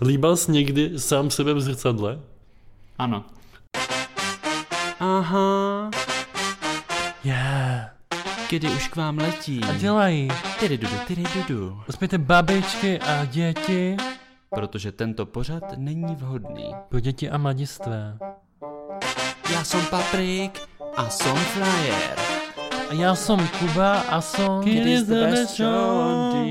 Líbal 0.00 0.36
jsi 0.36 0.52
někdy 0.52 0.98
sám 0.98 1.30
sebe 1.30 1.54
v 1.54 1.60
zrcadle? 1.60 2.18
Ano. 2.98 3.24
Aha, 5.00 5.90
Yeah. 7.24 7.90
kdy 8.50 8.68
už 8.70 8.88
k 8.88 8.96
vám 8.96 9.18
letí. 9.18 9.60
A 9.64 9.74
dělají. 9.74 10.28
Tyry 10.60 10.78
dudu, 10.78 10.94
tyry 11.06 11.22
dudu. 11.34 11.80
Uspějte 11.88 12.18
babičky 12.18 12.98
a 13.00 13.24
děti. 13.24 13.96
Protože 14.50 14.92
tento 14.92 15.26
pořad 15.26 15.62
není 15.76 16.14
vhodný. 16.16 16.74
Pro 16.88 17.00
děti 17.00 17.30
a 17.30 17.38
mladistvé. 17.38 18.18
Já 19.52 19.64
jsem 19.64 19.86
Paprik 19.86 20.60
a 20.96 21.08
jsem 21.08 21.36
Flyer. 21.36 22.18
A 22.90 22.94
já 22.94 23.14
jsem 23.14 23.48
Kuba 23.48 24.00
a 24.00 24.20
jsem... 24.20 24.68
It 24.68 24.86
is 24.86 25.02
the 25.02 25.14
best 25.14 25.56
show 25.56 25.98
on 26.00 26.30
the 26.32 26.48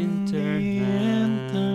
internet. 0.00 1.65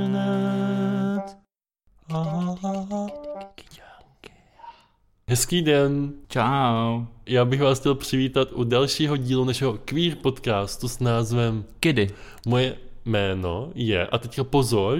Hezký 5.27 5.61
den. 5.61 6.13
Čau. 6.27 7.05
Já 7.25 7.45
bych 7.45 7.61
vás 7.61 7.79
chtěl 7.79 7.95
přivítat 7.95 8.51
u 8.51 8.63
dalšího 8.63 9.17
dílu 9.17 9.45
našeho 9.45 9.77
queer 9.85 10.15
podcastu 10.15 10.87
s 10.87 10.99
názvem 10.99 11.63
Kdy? 11.79 12.07
Moje 12.47 12.75
jméno 13.05 13.71
je, 13.75 14.07
a 14.07 14.17
teďka 14.17 14.43
pozor, 14.43 14.99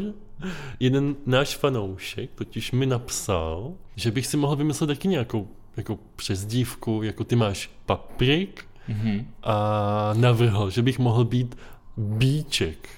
jeden 0.80 1.16
náš 1.26 1.56
fanoušek 1.56 2.30
totiž 2.36 2.72
mi 2.72 2.86
napsal, 2.86 3.72
že 3.96 4.12
bych 4.12 4.28
si 4.28 4.38
mohl 4.38 4.56
vymyslet 4.56 4.88
taky 4.88 5.08
nějakou 5.08 5.48
jako 5.78 6.00
přezdívku, 6.16 7.04
jako 7.04 7.24
ty 7.24 7.36
máš 7.36 7.70
paprik 7.86 8.66
Mhm. 8.88 9.28
a 9.44 10.14
navrhl, 10.18 10.70
že 10.70 10.82
bych 10.82 11.00
mohl 11.00 11.26
být 11.26 11.58
bíček 11.98 12.90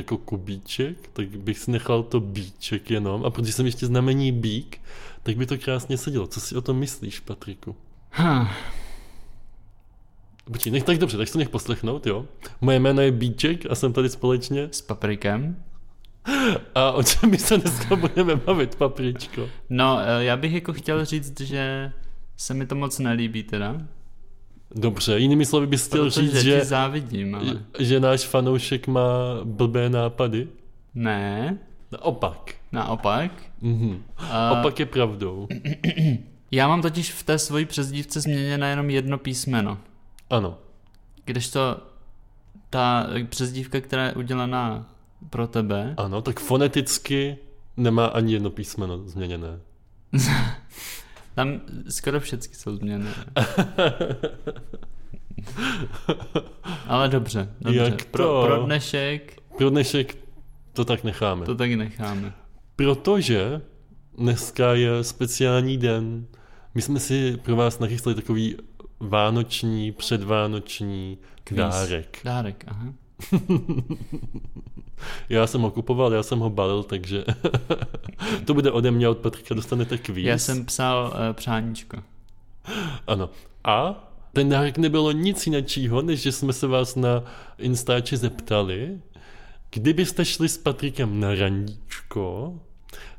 jako 0.00 0.18
kubíček, 0.18 1.08
tak 1.12 1.28
bych 1.28 1.58
si 1.58 1.70
nechal 1.70 2.02
to 2.02 2.20
bíček 2.20 2.90
jenom 2.90 3.24
a 3.24 3.30
protože 3.30 3.52
jsem 3.52 3.66
ještě 3.66 3.86
znamení 3.86 4.32
bík, 4.32 4.80
tak 5.22 5.36
by 5.36 5.46
to 5.46 5.58
krásně 5.58 5.98
sedělo. 5.98 6.26
Co 6.26 6.40
si 6.40 6.56
o 6.56 6.60
tom 6.60 6.76
myslíš, 6.78 7.20
Patriku? 7.20 7.76
Hm. 8.10 8.46
Počkej, 10.52 10.72
nech 10.72 10.84
tak 10.84 10.98
dobře, 10.98 11.16
tak 11.16 11.26
si 11.28 11.32
to 11.32 11.38
nech 11.38 11.48
poslechnout, 11.48 12.06
jo. 12.06 12.26
Moje 12.60 12.80
jméno 12.80 13.02
je 13.02 13.12
Bíček 13.12 13.70
a 13.70 13.74
jsem 13.74 13.92
tady 13.92 14.08
společně. 14.08 14.68
S 14.70 14.82
paprikem? 14.82 15.56
A 16.74 16.92
o 16.92 17.02
čem 17.02 17.30
my 17.30 17.38
se 17.38 17.58
dneska 17.58 17.96
budeme 17.96 18.36
bavit, 18.36 18.74
papričko? 18.74 19.48
No, 19.70 19.98
eh, 20.00 20.24
já 20.24 20.36
bych 20.36 20.52
jako 20.52 20.72
chtěl 20.72 21.04
říct, 21.04 21.40
že 21.40 21.92
se 22.36 22.54
mi 22.54 22.66
to 22.66 22.74
moc 22.74 22.98
nelíbí 22.98 23.42
teda. 23.42 23.76
Dobře, 24.74 25.18
jinými 25.18 25.46
slovy 25.46 25.66
bys 25.66 25.86
chtěl 25.86 26.04
Protože 26.04 26.20
říct, 26.22 26.34
že, 26.42 26.64
závidím, 26.64 27.34
ale... 27.34 27.62
že 27.78 28.00
náš 28.00 28.24
fanoušek 28.26 28.86
má 28.86 29.10
blbé 29.44 29.88
nápady? 29.90 30.48
Ne, 30.94 31.58
Naopak. 31.92 32.54
naopak. 32.72 33.30
Mhm. 33.60 34.02
A 34.18 34.50
Opak 34.60 34.80
je 34.80 34.86
pravdou. 34.86 35.48
Já 36.50 36.68
mám 36.68 36.82
totiž 36.82 37.12
v 37.12 37.22
té 37.22 37.38
svojí 37.38 37.64
přezdívce 37.64 38.20
změněno 38.20 38.66
jenom 38.66 38.90
jedno 38.90 39.18
písmeno. 39.18 39.78
Ano. 40.30 40.58
Kdežto 41.24 41.76
ta 42.70 43.06
přezdívka, 43.28 43.80
která 43.80 44.06
je 44.06 44.12
udělaná 44.12 44.90
pro 45.30 45.46
tebe, 45.46 45.94
Ano, 45.96 46.22
tak 46.22 46.40
foneticky 46.40 47.36
nemá 47.76 48.06
ani 48.06 48.32
jedno 48.32 48.50
písmeno 48.50 48.98
změněné. 49.08 49.60
tam 51.34 51.60
skoro 51.88 52.20
všechny 52.20 52.54
jsou 52.54 52.76
změněné. 52.76 53.10
Ale 56.86 57.08
dobře, 57.08 57.54
dobře. 57.60 57.80
Jak 57.80 58.04
Pro, 58.04 58.24
to? 58.24 58.42
pro 58.46 58.64
dnešek 58.64 59.36
Pro 59.58 59.70
dnešek 59.70 60.16
to 60.72 60.84
tak 60.84 61.04
necháme. 61.04 61.46
to 61.46 61.54
taky 61.54 61.76
necháme. 61.76 62.32
Protože 62.76 63.60
dneska 64.18 64.74
je 64.74 65.04
speciální 65.04 65.76
den. 65.78 66.26
My 66.74 66.82
jsme 66.82 67.00
si 67.00 67.36
pro 67.36 67.56
vás 67.56 67.78
nachystali 67.78 68.16
takový 68.16 68.56
vánoční, 69.00 69.92
předvánoční 69.92 71.18
Kvíz. 71.44 71.58
dárek. 71.58 72.18
Dárek, 72.24 72.64
aha. 72.68 72.92
Já 75.28 75.46
jsem 75.46 75.60
ho 75.60 75.70
kupoval, 75.70 76.12
já 76.12 76.22
jsem 76.22 76.38
ho 76.38 76.50
balil, 76.50 76.82
takže 76.82 77.24
to 78.44 78.54
bude 78.54 78.70
ode 78.70 78.90
mě 78.90 79.08
od 79.08 79.18
Patrika, 79.18 79.54
dostanete 79.54 79.98
kvíz. 79.98 80.26
Já 80.26 80.38
jsem 80.38 80.66
psal 80.66 81.06
uh, 81.06 81.32
přáníčko. 81.32 81.96
Ano. 83.06 83.30
A 83.64 84.08
ten 84.32 84.48
dárek 84.48 84.78
nebylo 84.78 85.12
nic 85.12 85.46
jiného, 85.46 86.02
než 86.02 86.20
že 86.20 86.32
jsme 86.32 86.52
se 86.52 86.66
vás 86.66 86.96
na 86.96 87.24
Instači 87.58 88.16
zeptali, 88.16 89.00
kdybyste 89.70 90.24
šli 90.24 90.48
s 90.48 90.58
Patrikem 90.58 91.20
na 91.20 91.34
randíčko, 91.34 92.54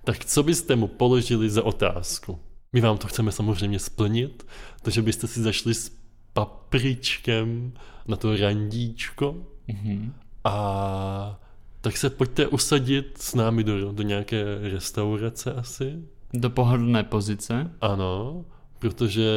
tak 0.03 0.25
co 0.25 0.44
byste 0.44 0.75
mu 0.75 0.88
položili 0.88 1.50
za 1.50 1.63
otázku? 1.63 2.40
My 2.73 2.81
vám 2.81 2.97
to 2.97 3.07
chceme 3.07 3.31
samozřejmě 3.31 3.79
splnit, 3.79 4.47
takže 4.81 5.01
byste 5.01 5.28
si 5.28 5.41
zašli 5.41 5.73
s 5.73 5.91
papričkem 6.34 7.73
na 8.07 8.16
to 8.16 8.38
randíčko 8.38 9.35
Mhm. 9.71 10.13
a 10.43 11.39
tak 11.81 11.97
se 11.97 12.09
pojďte 12.09 12.47
usadit 12.47 13.17
s 13.17 13.35
námi 13.35 13.63
do, 13.63 13.91
do 13.91 14.03
nějaké 14.03 14.43
restaurace 14.73 15.53
asi. 15.53 15.97
Do 16.33 16.49
pohodlné 16.49 17.03
pozice. 17.03 17.71
Ano, 17.81 18.45
protože 18.79 19.29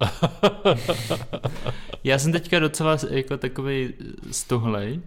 Já 2.04 2.18
jsem 2.18 2.32
teďka 2.32 2.58
docela 2.58 2.96
jako 3.10 3.36
takový 3.36 3.94
stuhlej 4.30 5.00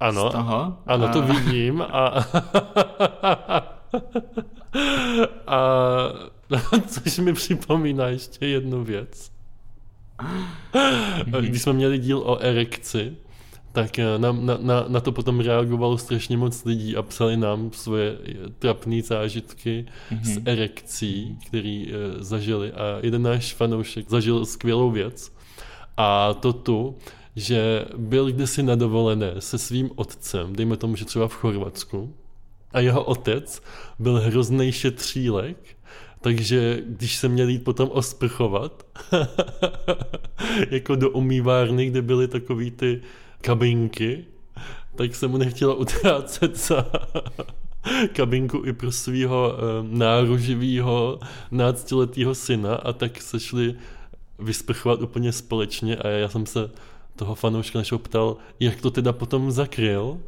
ano, 0.00 0.30
z 0.30 0.32
toho. 0.32 0.78
ano, 0.86 1.08
to 1.12 1.22
a- 1.22 1.26
vidím 1.26 1.82
a 1.82 2.08
a 5.46 5.58
což 6.86 7.18
mi 7.18 7.32
připomíná 7.32 8.06
ještě 8.06 8.46
jednu 8.46 8.84
věc. 8.84 9.30
Když 11.40 11.62
jsme 11.62 11.72
měli 11.72 11.98
díl 11.98 12.18
o 12.18 12.38
erekci, 12.38 13.16
tak 13.76 13.98
eh, 13.98 14.18
na, 14.18 14.32
na, 14.32 14.56
na, 14.60 14.84
na 14.88 15.00
to 15.00 15.12
potom 15.12 15.40
reagovalo 15.40 15.98
strašně 15.98 16.36
moc 16.36 16.64
lidí 16.64 16.96
a 16.96 17.02
psali 17.02 17.36
nám 17.36 17.72
svoje 17.72 18.18
trapné 18.58 19.02
zážitky 19.02 19.84
s 20.22 20.40
erekcí, 20.44 21.38
který 21.46 21.92
e, 21.92 22.24
zažili. 22.24 22.72
A 22.72 22.98
jeden 23.02 23.22
náš 23.22 23.54
fanoušek 23.54 24.10
zažil 24.10 24.46
skvělou 24.46 24.90
věc. 24.90 25.32
A 25.96 26.34
to 26.34 26.52
tu, 26.52 26.96
že 27.36 27.84
byl 27.96 28.32
kdysi 28.32 28.62
na 28.62 28.74
dovolené 28.74 29.34
se 29.38 29.58
svým 29.58 29.90
otcem, 29.96 30.56
dejme 30.56 30.76
tomu, 30.76 30.96
že 30.96 31.04
třeba 31.04 31.28
v 31.28 31.34
Chorvatsku, 31.34 32.14
a 32.72 32.80
jeho 32.80 33.04
otec 33.04 33.62
byl 33.98 34.20
hrozný 34.20 34.72
šetřílek, 34.72 35.76
takže 36.20 36.80
když 36.86 37.16
se 37.16 37.28
měl 37.28 37.48
jít 37.48 37.64
potom 37.64 37.88
osprchovat, 37.92 38.86
jako 40.70 40.96
do 40.96 41.10
umývárny, 41.10 41.86
kde 41.86 42.02
byly 42.02 42.28
takový 42.28 42.70
ty 42.70 43.00
kabinky, 43.46 44.24
tak 44.96 45.14
se 45.14 45.28
mu 45.28 45.36
nechtělo 45.36 45.76
utrácet 45.76 46.56
za 46.56 46.86
kabinku 48.12 48.62
i 48.66 48.72
pro 48.72 48.92
svého 48.92 49.52
náruživého 49.82 51.20
náctiletého 51.50 52.34
syna 52.34 52.74
a 52.74 52.92
tak 52.92 53.20
se 53.20 53.40
šli 53.40 53.74
vysprchovat 54.38 55.02
úplně 55.02 55.32
společně 55.32 55.96
a 55.96 56.08
já 56.08 56.28
jsem 56.28 56.46
se 56.46 56.70
toho 57.16 57.34
fanouška 57.34 57.78
našeho 57.78 57.98
ptal, 57.98 58.36
jak 58.60 58.80
to 58.80 58.90
teda 58.90 59.12
potom 59.12 59.52
zakryl 59.52 60.18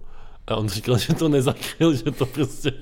a 0.47 0.57
on 0.57 0.69
říkal, 0.69 0.99
že 0.99 1.15
to 1.15 1.29
nezakryl, 1.29 1.95
že 1.95 2.11
to 2.11 2.27
prostě 2.27 2.73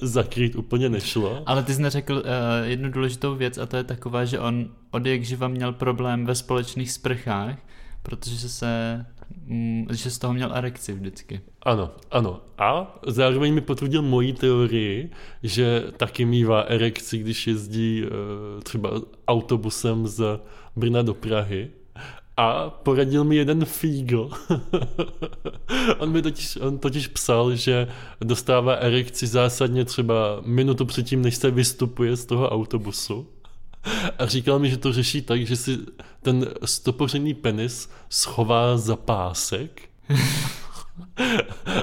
zakrýt 0.00 0.56
úplně 0.56 0.88
nešlo. 0.88 1.42
Ale 1.46 1.62
ty 1.62 1.74
jsi 1.74 1.82
neřekl 1.82 2.14
uh, 2.14 2.22
jednu 2.62 2.90
důležitou 2.90 3.34
věc 3.34 3.58
a 3.58 3.66
to 3.66 3.76
je 3.76 3.84
taková, 3.84 4.24
že 4.24 4.38
on 4.38 4.68
od 4.90 5.06
jak 5.06 5.24
živa 5.24 5.48
měl 5.48 5.72
problém 5.72 6.26
ve 6.26 6.34
společných 6.34 6.92
sprchách, 6.92 7.56
protože 8.02 8.48
se, 8.48 9.04
že 9.90 10.10
z 10.10 10.18
toho 10.18 10.34
měl 10.34 10.56
erekci 10.56 10.92
vždycky. 10.92 11.40
Ano, 11.62 11.90
ano. 12.10 12.40
A 12.58 12.98
zároveň 13.06 13.54
mi 13.54 13.60
potvrdil 13.60 14.02
moji 14.02 14.32
teorii, 14.32 15.10
že 15.42 15.84
taky 15.96 16.24
mývá 16.24 16.60
erekci, 16.60 17.18
když 17.18 17.46
jezdí 17.46 18.02
uh, 18.02 18.62
třeba 18.62 18.90
autobusem 19.28 20.06
z 20.06 20.40
Brna 20.76 21.02
do 21.02 21.14
Prahy. 21.14 21.70
A 22.36 22.70
poradil 22.70 23.24
mi 23.24 23.36
jeden 23.36 23.64
fígl. 23.64 24.30
on 25.98 26.12
mi 26.12 26.22
totiž, 26.22 26.56
on 26.56 26.78
totiž 26.78 27.08
psal, 27.08 27.56
že 27.56 27.88
dostává 28.20 28.74
erekci 28.74 29.26
zásadně 29.26 29.84
třeba 29.84 30.40
minutu 30.44 30.84
předtím, 30.84 31.22
než 31.22 31.36
se 31.36 31.50
vystupuje 31.50 32.16
z 32.16 32.26
toho 32.26 32.50
autobusu. 32.50 33.26
A 34.18 34.26
říkal 34.26 34.58
mi, 34.58 34.70
že 34.70 34.76
to 34.76 34.92
řeší 34.92 35.22
tak, 35.22 35.46
že 35.46 35.56
si 35.56 35.78
ten 36.22 36.46
stopořený 36.64 37.34
penis 37.34 37.90
schová 38.10 38.76
za 38.76 38.96
pásek 38.96 39.82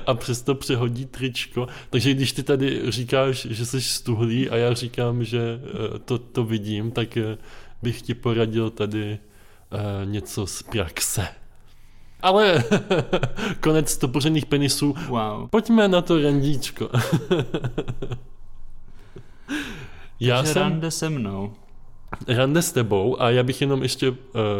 a 0.05 0.13
přesto 0.13 0.55
přehodí 0.55 1.05
tričko. 1.05 1.67
Takže 1.89 2.13
když 2.13 2.31
ty 2.31 2.43
tady 2.43 2.91
říkáš, 2.91 3.47
že 3.49 3.65
jsi 3.65 3.81
stuhlý 3.81 4.49
a 4.49 4.55
já 4.55 4.73
říkám, 4.73 5.23
že 5.23 5.39
eh, 5.39 5.99
to, 5.99 6.17
to 6.17 6.43
vidím, 6.43 6.91
tak 6.91 7.17
eh, 7.17 7.37
bych 7.81 8.01
ti 8.01 8.13
poradil 8.13 8.69
tady 8.69 9.19
eh, 9.71 10.05
něco 10.05 10.47
z 10.47 10.63
praxe. 10.63 11.27
Ale 12.21 12.63
konec 13.59 13.89
stopořených 13.89 14.45
penisů. 14.45 14.95
Wow. 15.07 15.47
Pojďme 15.49 15.87
na 15.87 16.01
to 16.01 16.21
randíčko. 16.21 16.89
Já 20.19 20.43
že 20.43 20.53
jsem 20.53 20.61
rande 20.61 20.91
se 20.91 21.09
mnou. 21.09 21.53
Rande 22.27 22.61
s 22.61 22.71
tebou 22.71 23.21
a 23.21 23.29
já 23.29 23.43
bych 23.43 23.61
jenom 23.61 23.83
ještě 23.83 24.09
uh, 24.09 24.15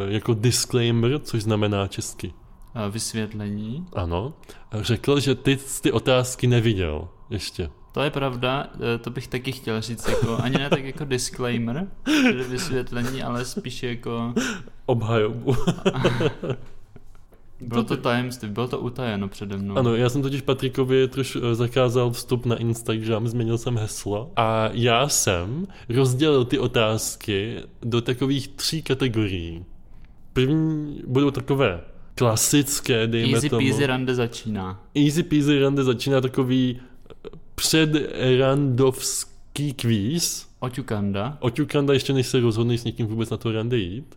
jako 0.07 0.33
disclaimer, 0.33 1.19
což 1.19 1.43
znamená 1.43 1.87
česky. 1.87 2.33
A 2.73 2.87
vysvětlení. 2.87 3.85
Ano, 3.93 4.33
řekl, 4.73 5.19
že 5.19 5.35
ty 5.35 5.59
ty 5.81 5.91
otázky 5.91 6.47
neviděl 6.47 7.07
ještě. 7.29 7.69
To 7.91 8.01
je 8.01 8.09
pravda, 8.09 8.67
eh, 8.75 8.97
to 8.97 9.09
bych 9.09 9.27
taky 9.27 9.51
chtěl 9.51 9.81
říct, 9.81 10.07
jako, 10.07 10.37
ani 10.37 10.57
ne 10.57 10.69
tak 10.69 10.83
jako 10.83 11.05
disclaimer, 11.05 11.87
vysvětlení, 12.49 13.23
ale 13.23 13.45
spíš 13.45 13.83
jako, 13.83 14.33
Obhajobu. 14.85 15.55
bylo 17.61 17.83
to 17.83 17.97
tajemství, 17.97 18.49
bylo 18.49 18.67
to 18.67 18.79
utajeno 18.79 19.27
přede 19.27 19.57
mnou. 19.57 19.77
Ano, 19.77 19.95
já 19.95 20.09
jsem 20.09 20.21
totiž 20.21 20.41
Patrikovi 20.41 21.07
troš 21.07 21.35
eh, 21.35 21.55
zakázal 21.55 22.11
vstup 22.11 22.45
na 22.45 22.55
Instagram, 22.55 23.27
změnil 23.27 23.57
jsem 23.57 23.77
heslo 23.77 24.31
a 24.35 24.69
já 24.73 25.09
jsem 25.09 25.67
rozdělil 25.89 26.45
ty 26.45 26.59
otázky 26.59 27.55
do 27.81 28.01
takových 28.01 28.47
tří 28.47 28.81
kategorií. 28.81 29.65
První 30.33 31.01
budou 31.07 31.31
takové 31.31 31.81
klasické, 32.15 33.07
dejme 33.07 33.33
Easy 33.33 33.49
tomu. 33.49 33.67
peasy 33.67 33.85
rande 33.85 34.15
začíná. 34.15 34.83
Easy 34.95 35.23
peasy 35.23 35.59
rande 35.59 35.83
začíná 35.83 36.21
takový 36.21 36.79
předrandovský 37.55 39.73
kvíz. 39.73 40.49
Oťukanda. 40.59 41.37
Oťukanda 41.39 41.93
ještě 41.93 42.13
než 42.13 42.27
se 42.27 42.39
rozhodneš 42.39 42.81
s 42.81 42.83
někým 42.83 43.07
vůbec 43.07 43.29
na 43.29 43.37
to 43.37 43.51
rande 43.51 43.77
jít. 43.77 44.15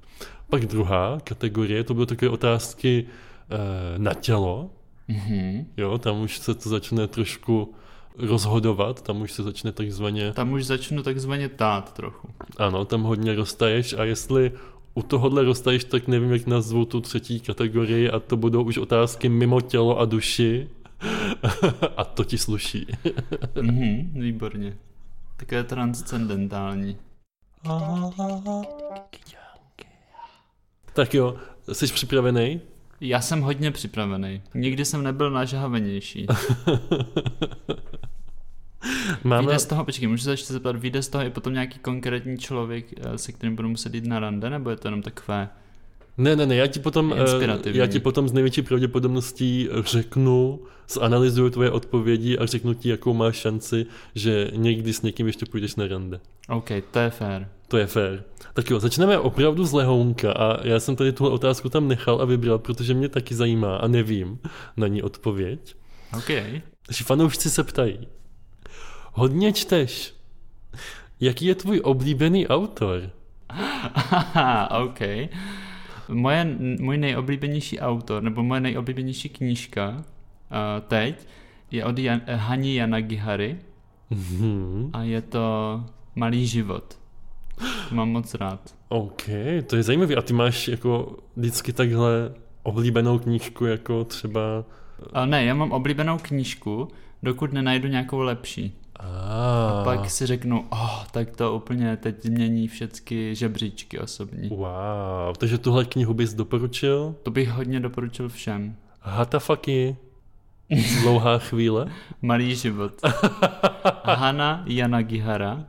Pak 0.50 0.66
druhá 0.66 1.18
kategorie, 1.24 1.84
to 1.84 1.94
byly 1.94 2.06
takové 2.06 2.28
otázky 2.28 3.06
na 3.98 4.14
tělo. 4.14 4.70
Mhm. 5.08 5.66
Jo, 5.76 5.98
tam 5.98 6.20
už 6.20 6.38
se 6.38 6.54
to 6.54 6.68
začne 6.68 7.06
trošku 7.06 7.74
rozhodovat, 8.18 9.02
tam 9.02 9.20
už 9.22 9.32
se 9.32 9.42
začne 9.42 9.72
takzvaně, 9.72 10.32
Tam 10.32 10.52
už 10.52 10.64
začnu 10.66 11.02
takzvaně 11.02 11.48
tát 11.48 11.92
trochu. 11.94 12.28
ano, 12.56 12.84
tam 12.84 13.02
hodně 13.02 13.34
roztaješ 13.34 13.92
a 13.92 14.04
jestli 14.04 14.52
u 14.94 15.02
tohohle 15.02 15.44
roztaješ, 15.44 15.84
tak 15.84 16.08
nevím, 16.08 16.32
jak 16.32 16.46
nazvu 16.46 16.84
tu 16.84 17.00
třetí 17.00 17.40
kategorii 17.40 18.10
a 18.10 18.20
to 18.20 18.36
budou 18.36 18.62
už 18.64 18.78
otázky 18.78 19.28
mimo 19.28 19.60
tělo 19.60 19.98
a 20.00 20.04
duši 20.04 20.68
a 21.96 22.04
to 22.04 22.24
ti 22.24 22.38
sluší. 22.38 22.86
Mhm, 23.62 24.10
výborně. 24.14 24.76
Takové 25.36 25.64
transcendentální. 25.64 26.96
Tak 30.92 31.14
jo, 31.14 31.34
jsi 31.72 31.86
připravený? 31.86 32.60
Já 33.04 33.20
jsem 33.20 33.40
hodně 33.40 33.70
připravený. 33.70 34.42
Nikdy 34.54 34.84
jsem 34.84 35.02
nebyl 35.02 35.30
nažhavenější. 35.30 36.26
Máme... 39.24 39.46
Vyjde 39.46 39.58
z 39.58 39.66
toho, 39.66 39.84
počkej, 39.84 40.08
můžu 40.08 40.22
se 40.22 40.30
ještě 40.30 40.52
zeptat, 40.52 40.76
vyjde 40.76 41.02
z 41.02 41.08
toho 41.08 41.24
i 41.24 41.30
potom 41.30 41.52
nějaký 41.52 41.78
konkrétní 41.78 42.38
člověk, 42.38 42.86
eh, 42.96 43.18
se 43.18 43.32
kterým 43.32 43.56
budu 43.56 43.68
muset 43.68 43.94
jít 43.94 44.06
na 44.06 44.20
rande, 44.20 44.50
nebo 44.50 44.70
je 44.70 44.76
to 44.76 44.88
jenom 44.88 45.02
takové? 45.02 45.48
Ne, 46.18 46.36
ne, 46.36 46.46
ne, 46.46 46.56
já 46.56 46.66
ti 46.66 46.80
potom, 46.80 47.14
eh, 47.16 47.16
já 47.64 47.86
ti 47.86 48.00
potom 48.00 48.28
z 48.28 48.32
největší 48.32 48.62
pravděpodobností 48.62 49.68
řeknu, 49.84 50.60
zanalizuju 50.88 51.50
tvoje 51.50 51.70
odpovědi 51.70 52.38
a 52.38 52.46
řeknu 52.46 52.74
ti, 52.74 52.88
jakou 52.88 53.14
máš 53.14 53.36
šanci, 53.36 53.86
že 54.14 54.50
někdy 54.54 54.92
s 54.92 55.02
někým 55.02 55.26
ještě 55.26 55.46
půjdeš 55.46 55.76
na 55.76 55.86
rande. 55.86 56.20
OK, 56.48 56.68
to 56.90 56.98
je 56.98 57.10
fér. 57.10 57.48
To 57.72 57.78
je 57.78 57.86
fér. 57.86 58.24
Tak 58.54 58.70
jo, 58.70 58.80
začneme 58.80 59.18
opravdu 59.18 59.64
z 59.64 59.72
lehounka 59.72 60.32
a 60.32 60.66
já 60.66 60.80
jsem 60.80 60.96
tady 60.96 61.12
tuhle 61.12 61.32
otázku 61.32 61.68
tam 61.68 61.88
nechal 61.88 62.20
a 62.22 62.24
vybral, 62.24 62.58
protože 62.58 62.94
mě 62.94 63.08
taky 63.08 63.34
zajímá 63.34 63.76
a 63.76 63.88
nevím 63.88 64.38
na 64.76 64.86
ní 64.86 65.02
odpověď. 65.02 65.74
OK. 66.18 66.26
Takže 66.86 67.04
fanoušci 67.04 67.50
se 67.50 67.64
ptají. 67.64 68.08
Hodně 69.12 69.52
čteš. 69.52 70.14
Jaký 71.20 71.44
je 71.46 71.54
tvůj 71.54 71.80
oblíbený 71.84 72.48
autor? 72.48 73.10
Haha, 73.50 74.70
OK. 74.84 75.00
Moje, 76.08 76.56
můj 76.80 76.98
nejoblíbenější 76.98 77.80
autor, 77.80 78.22
nebo 78.22 78.42
moje 78.42 78.60
nejoblíbenější 78.60 79.28
knížka 79.28 79.88
uh, 79.90 80.04
teď 80.88 81.26
je 81.70 81.84
od 81.84 81.98
Jan, 81.98 82.20
Hani 82.36 82.74
Yanagihary 82.74 83.58
Mhm. 84.10 84.90
a 84.92 85.02
je 85.02 85.22
to 85.22 85.84
Malý 86.14 86.46
život. 86.46 86.98
Mám 87.90 88.08
moc 88.08 88.34
rád. 88.34 88.74
OK, 88.88 89.22
to 89.66 89.76
je 89.76 89.82
zajímavé. 89.82 90.14
A 90.14 90.22
ty 90.22 90.32
máš 90.32 90.68
jako 90.68 91.16
vždycky 91.36 91.72
takhle 91.72 92.34
oblíbenou 92.62 93.18
knížku, 93.18 93.64
jako 93.64 94.04
třeba... 94.04 94.40
Ale 95.12 95.26
ne, 95.26 95.44
já 95.44 95.54
mám 95.54 95.72
oblíbenou 95.72 96.18
knížku, 96.18 96.88
dokud 97.22 97.52
nenajdu 97.52 97.88
nějakou 97.88 98.18
lepší. 98.18 98.78
A 99.00 99.82
Pak 99.84 100.10
si 100.10 100.26
řeknu, 100.26 100.66
oh, 100.70 101.04
tak 101.10 101.36
to 101.36 101.54
úplně 101.54 101.96
teď 101.96 102.22
změní 102.22 102.68
všechny 102.68 103.34
žebříčky 103.34 103.98
osobní. 103.98 104.48
Wow, 104.48 105.36
takže 105.38 105.58
tuhle 105.58 105.84
knihu 105.84 106.14
bys 106.14 106.34
doporučil? 106.34 107.14
To 107.22 107.30
bych 107.30 107.48
hodně 107.48 107.80
doporučil 107.80 108.28
všem. 108.28 108.76
Hatafaky. 109.00 109.96
Dlouhá 111.02 111.38
chvíle. 111.38 111.86
Malý 112.22 112.54
život. 112.56 112.92
Hana 114.04 114.64
Yanagihara. 114.66 115.64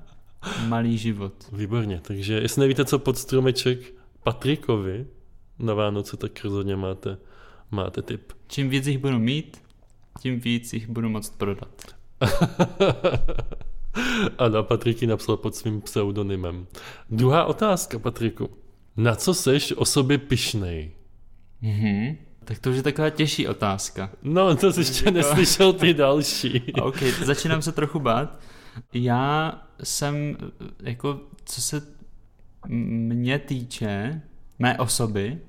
Malý 0.67 0.97
život. 0.97 1.33
Výborně, 1.51 1.99
takže 2.03 2.33
jestli 2.33 2.59
nevíte, 2.59 2.85
co 2.85 2.99
pod 2.99 3.17
stromeček 3.17 3.79
Patrikovi 4.23 5.05
na 5.59 5.73
Vánoce, 5.73 6.17
tak 6.17 6.43
rozhodně 6.43 6.75
máte, 6.75 7.17
máte 7.71 8.01
tip. 8.01 8.33
Čím 8.47 8.69
víc 8.69 8.87
jich 8.87 8.97
budu 8.97 9.19
mít, 9.19 9.61
tím 10.21 10.39
víc 10.39 10.73
jich 10.73 10.87
budu 10.87 11.09
moct 11.09 11.37
prodat. 11.37 11.81
Ano, 14.37 14.63
Patriky 14.63 15.07
napsal 15.07 15.37
pod 15.37 15.55
svým 15.55 15.81
pseudonymem. 15.81 16.67
Druhá 17.09 17.45
otázka, 17.45 17.99
Patriku. 17.99 18.49
Na 18.97 19.15
co 19.15 19.33
seš 19.33 19.71
o 19.71 19.85
sobě 19.85 20.17
pišnej? 20.17 20.91
Mhm. 21.61 22.17
Tak 22.45 22.59
to 22.59 22.69
už 22.69 22.75
je 22.75 22.83
taková 22.83 23.09
těžší 23.09 23.47
otázka. 23.47 24.09
No, 24.23 24.55
to 24.55 24.73
jsi 24.73 24.79
ještě 24.79 25.11
neslyšel 25.11 25.73
ty 25.73 25.93
další. 25.93 26.61
OK, 26.81 27.03
začínám 27.23 27.61
se 27.61 27.71
trochu 27.71 27.99
bát. 27.99 28.39
Já 28.93 29.53
jsem, 29.83 30.37
jako, 30.83 31.19
co 31.45 31.61
se 31.61 31.81
mě 32.67 33.39
týče, 33.39 34.21
mé 34.59 34.77
osoby, 34.77 35.39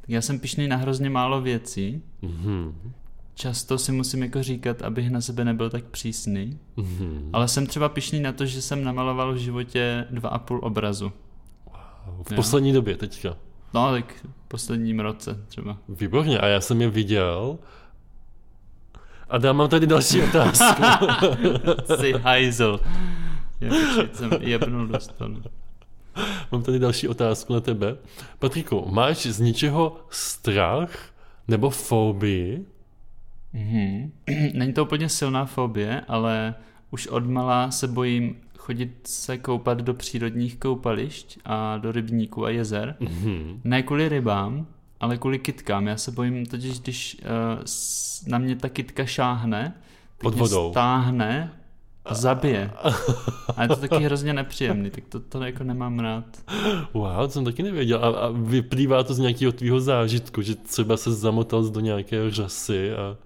tak 0.00 0.10
já 0.10 0.20
jsem 0.20 0.38
pišný 0.38 0.68
na 0.68 0.76
hrozně 0.76 1.10
málo 1.10 1.40
věcí. 1.40 2.02
Mhm, 2.22 2.92
Často 3.34 3.78
si 3.78 3.92
musím 3.92 4.22
jako 4.22 4.42
říkat, 4.42 4.82
abych 4.82 5.10
na 5.10 5.20
sebe 5.20 5.44
nebyl 5.44 5.70
tak 5.70 5.84
přísný. 5.84 6.58
mhm. 6.76 7.30
Ale 7.32 7.48
jsem 7.48 7.66
třeba 7.66 7.88
pišný 7.88 8.20
na 8.20 8.32
to, 8.32 8.46
že 8.46 8.62
jsem 8.62 8.84
namaloval 8.84 9.32
v 9.34 9.36
životě 9.36 10.06
dva 10.10 10.28
a 10.28 10.38
půl 10.38 10.60
obrazu. 10.62 11.12
V 12.22 12.30
Jo. 12.32 12.36
poslední 12.36 12.72
době 12.72 12.96
teďka. 12.96 13.36
No, 13.74 13.90
tak 13.90 14.14
v 14.44 14.48
posledním 14.48 15.00
roce 15.00 15.44
třeba. 15.48 15.78
Výborně, 15.88 16.38
a 16.38 16.46
já 16.46 16.60
jsem 16.60 16.80
je 16.80 16.90
viděl. 16.90 17.58
A 19.28 19.38
dám 19.38 19.56
mám 19.56 19.68
tady 19.68 19.86
další 19.86 20.22
otázku. 20.22 20.82
Jsi 21.96 22.12
hajzel. 22.12 22.80
Já 23.60 23.70
jsem 24.12 24.30
jebnul 24.40 24.86
do 24.86 25.00
stolu. 25.00 25.42
mám 26.52 26.62
tady 26.62 26.78
další 26.78 27.08
otázku 27.08 27.52
na 27.52 27.60
tebe. 27.60 27.96
Patriku, 28.38 28.88
máš 28.90 29.26
z 29.26 29.40
ničeho 29.40 29.96
strach 30.10 30.90
nebo 31.48 31.70
fobii? 31.70 32.66
Mhm. 33.52 34.12
Není 34.54 34.72
to 34.72 34.84
úplně 34.84 35.08
silná 35.08 35.44
fobie, 35.44 36.02
ale 36.08 36.54
už 36.90 37.06
odmala 37.06 37.70
se 37.70 37.88
bojím 37.88 38.36
chodit 38.58 39.00
se 39.04 39.38
koupat 39.38 39.78
do 39.78 39.94
přírodních 39.94 40.56
koupališť 40.56 41.38
a 41.44 41.78
do 41.78 41.92
rybníků 41.92 42.44
a 42.44 42.50
jezer. 42.50 42.96
Mhm. 43.00 43.60
Ne 43.64 43.82
kvůli 43.82 44.08
rybám, 44.08 44.66
ale 45.00 45.18
kvůli 45.18 45.38
kytkám. 45.38 45.86
Já 45.86 45.96
se 45.96 46.10
bojím 46.10 46.46
totiž, 46.46 46.80
když 46.80 47.16
uh, 47.56 47.64
na 48.26 48.38
mě 48.38 48.56
ta 48.56 48.68
kytka 48.68 49.06
šáhne, 49.06 49.74
Pod 50.18 50.34
vodou. 50.34 50.70
stáhne 50.70 51.52
a 52.04 52.14
zabije. 52.14 52.70
A 53.56 53.62
je 53.62 53.68
to 53.68 53.76
taky 53.76 53.96
hrozně 54.04 54.32
nepříjemný, 54.32 54.90
tak 54.90 55.04
to, 55.08 55.20
to 55.20 55.42
jako 55.44 55.64
nemám 55.64 55.98
rád. 55.98 56.24
Wow, 56.94 57.16
to 57.18 57.28
jsem 57.30 57.44
taky 57.44 57.62
nevěděl. 57.62 58.04
A, 58.04 58.08
a 58.08 58.28
vyplývá 58.30 59.02
to 59.04 59.14
z 59.14 59.18
nějakého 59.18 59.52
tvýho 59.52 59.80
zážitku, 59.80 60.42
že 60.42 60.54
třeba 60.54 60.96
se 60.96 61.12
zamotal 61.12 61.64
do 61.68 61.80
nějaké 61.80 62.30
řasy 62.30 62.92
a... 62.92 63.16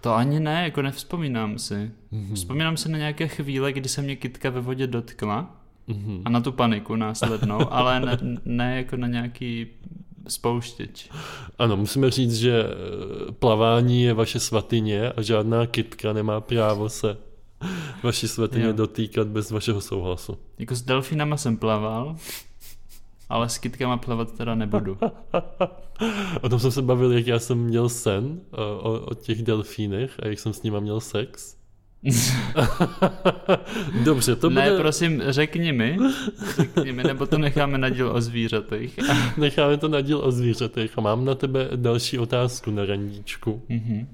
To 0.00 0.14
ani 0.14 0.40
ne, 0.40 0.64
jako 0.64 0.82
nevzpomínám 0.82 1.58
si. 1.58 1.90
Mhm. 2.10 2.34
Vzpomínám 2.34 2.76
si 2.76 2.88
na 2.88 2.98
nějaké 2.98 3.28
chvíle, 3.28 3.72
kdy 3.72 3.88
se 3.88 4.02
mě 4.02 4.16
kytka 4.16 4.50
ve 4.50 4.60
vodě 4.60 4.86
dotkla 4.86 5.56
Mhm. 5.86 6.22
a 6.24 6.30
na 6.30 6.40
tu 6.40 6.52
paniku 6.52 6.96
následnou, 6.96 7.72
ale 7.72 8.00
ne, 8.00 8.18
ne 8.44 8.76
jako 8.76 8.96
na 8.96 9.06
nějaký 9.06 9.66
spouštěč. 10.28 11.08
Ano, 11.58 11.76
musíme 11.76 12.10
říct, 12.10 12.34
že 12.34 12.64
eh, 12.64 13.32
plavání 13.32 14.02
je 14.02 14.14
vaše 14.14 14.40
svatyně 14.40 15.10
a 15.10 15.22
žádná 15.22 15.66
kytka 15.66 16.12
nemá 16.12 16.40
právo 16.40 16.88
se 16.88 17.16
vaší 18.02 18.28
svatyně 18.28 18.72
dotýkat 18.72 19.28
bez 19.28 19.50
vašeho 19.50 19.80
souhlasu. 19.80 20.38
Jako 20.58 20.74
s 20.74 20.82
delfinama 20.82 21.36
jsem 21.36 21.56
plaval, 21.56 22.16
ale 23.28 23.48
s 23.48 23.58
kytkama 23.58 23.96
plavat 23.96 24.32
teda 24.36 24.54
nebudu. 24.54 24.98
O 26.40 26.48
tom 26.48 26.60
jsem 26.60 26.70
se 26.70 26.82
bavil, 26.82 27.12
jak 27.12 27.26
já 27.26 27.38
jsem 27.38 27.58
měl 27.58 27.88
sen 27.88 28.40
o, 28.50 28.78
o, 28.78 29.00
o 29.00 29.14
těch 29.14 29.42
delfínech 29.42 30.20
a 30.22 30.26
jak 30.26 30.38
jsem 30.38 30.52
s 30.52 30.62
nima 30.62 30.80
měl 30.80 31.00
sex. 31.00 31.56
Dobře, 34.04 34.36
to 34.36 34.50
ne, 34.50 34.70
bude... 34.70 34.78
prosím, 34.78 35.22
řekni 35.26 35.72
mi, 35.72 35.98
řekni 36.56 36.92
mi, 36.92 37.02
nebo 37.02 37.26
to 37.26 37.38
necháme 37.38 37.78
na 37.78 37.88
díl 37.88 38.08
o 38.08 38.20
zvířatech. 38.20 38.90
Necháme 39.36 39.76
to 39.76 39.88
na 39.88 40.00
díl 40.00 40.18
o 40.18 40.32
zvířatech 40.32 40.98
a 40.98 41.00
mám 41.00 41.24
na 41.24 41.34
tebe 41.34 41.68
další 41.76 42.18
otázku 42.18 42.70
na 42.70 42.84
randíčku. 42.84 43.62
Mhm. 43.68 44.06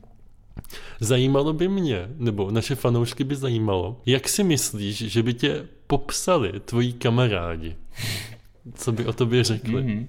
Zajímalo 1.01 1.53
by 1.53 1.69
mě, 1.69 2.09
nebo 2.17 2.51
naše 2.51 2.75
fanoušky 2.75 3.25
by 3.25 3.37
zajímalo, 3.37 4.01
jak 4.07 4.29
si 4.29 4.45
myslíš, 4.45 4.99
že 4.99 5.23
by 5.23 5.35
tě 5.35 5.67
popsali 5.87 6.61
tvoji 6.61 6.93
kamarádi? 6.93 7.77
Co 8.75 8.93
by 8.93 9.07
o 9.07 9.13
tobě 9.13 9.45
řekli? 9.45 9.83
Mhm. 9.83 10.09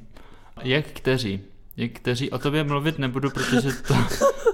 Jak 0.64 0.86
kteří? 0.86 1.40
Jak 1.78 1.92
kteří? 1.92 2.32
O 2.32 2.38
tobě 2.38 2.64
mluvit 2.64 3.00
nebudu, 3.00 3.30
protože 3.30 3.70
to, 3.88 3.96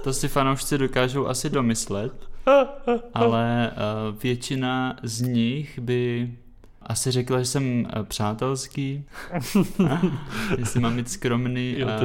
to 0.04 0.12
si 0.12 0.28
fanoušci 0.28 0.78
dokážou 0.78 1.26
asi 1.26 1.50
domyslet, 1.50 2.12
ale 3.14 3.70
uh, 4.10 4.18
většina 4.22 4.96
z 5.02 5.20
nich 5.20 5.78
by 5.78 6.30
asi 6.82 7.10
řekla, 7.10 7.38
že 7.38 7.44
jsem 7.44 7.86
eh, 7.86 8.04
přátelský, 8.04 9.04
jestli 10.58 10.80
mám 10.80 10.96
být 10.96 11.10
skromný. 11.10 11.74
Jo, 11.78 11.88
a- 11.88 11.98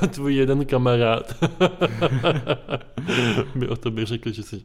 to, 0.00 0.06
tvůj 0.08 0.34
jeden 0.34 0.64
kamarád 0.66 1.44
by 3.54 3.68
o 3.68 3.76
tobě 3.76 4.06
řekl, 4.06 4.32
že 4.32 4.42
jsi... 4.42 4.62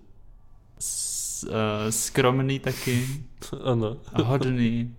s, 0.79 1.43
uh, 1.43 1.49
skromný 1.89 2.59
taky 2.59 3.07
Ano. 3.63 3.97
a 4.13 4.21
hodný. 4.21 4.95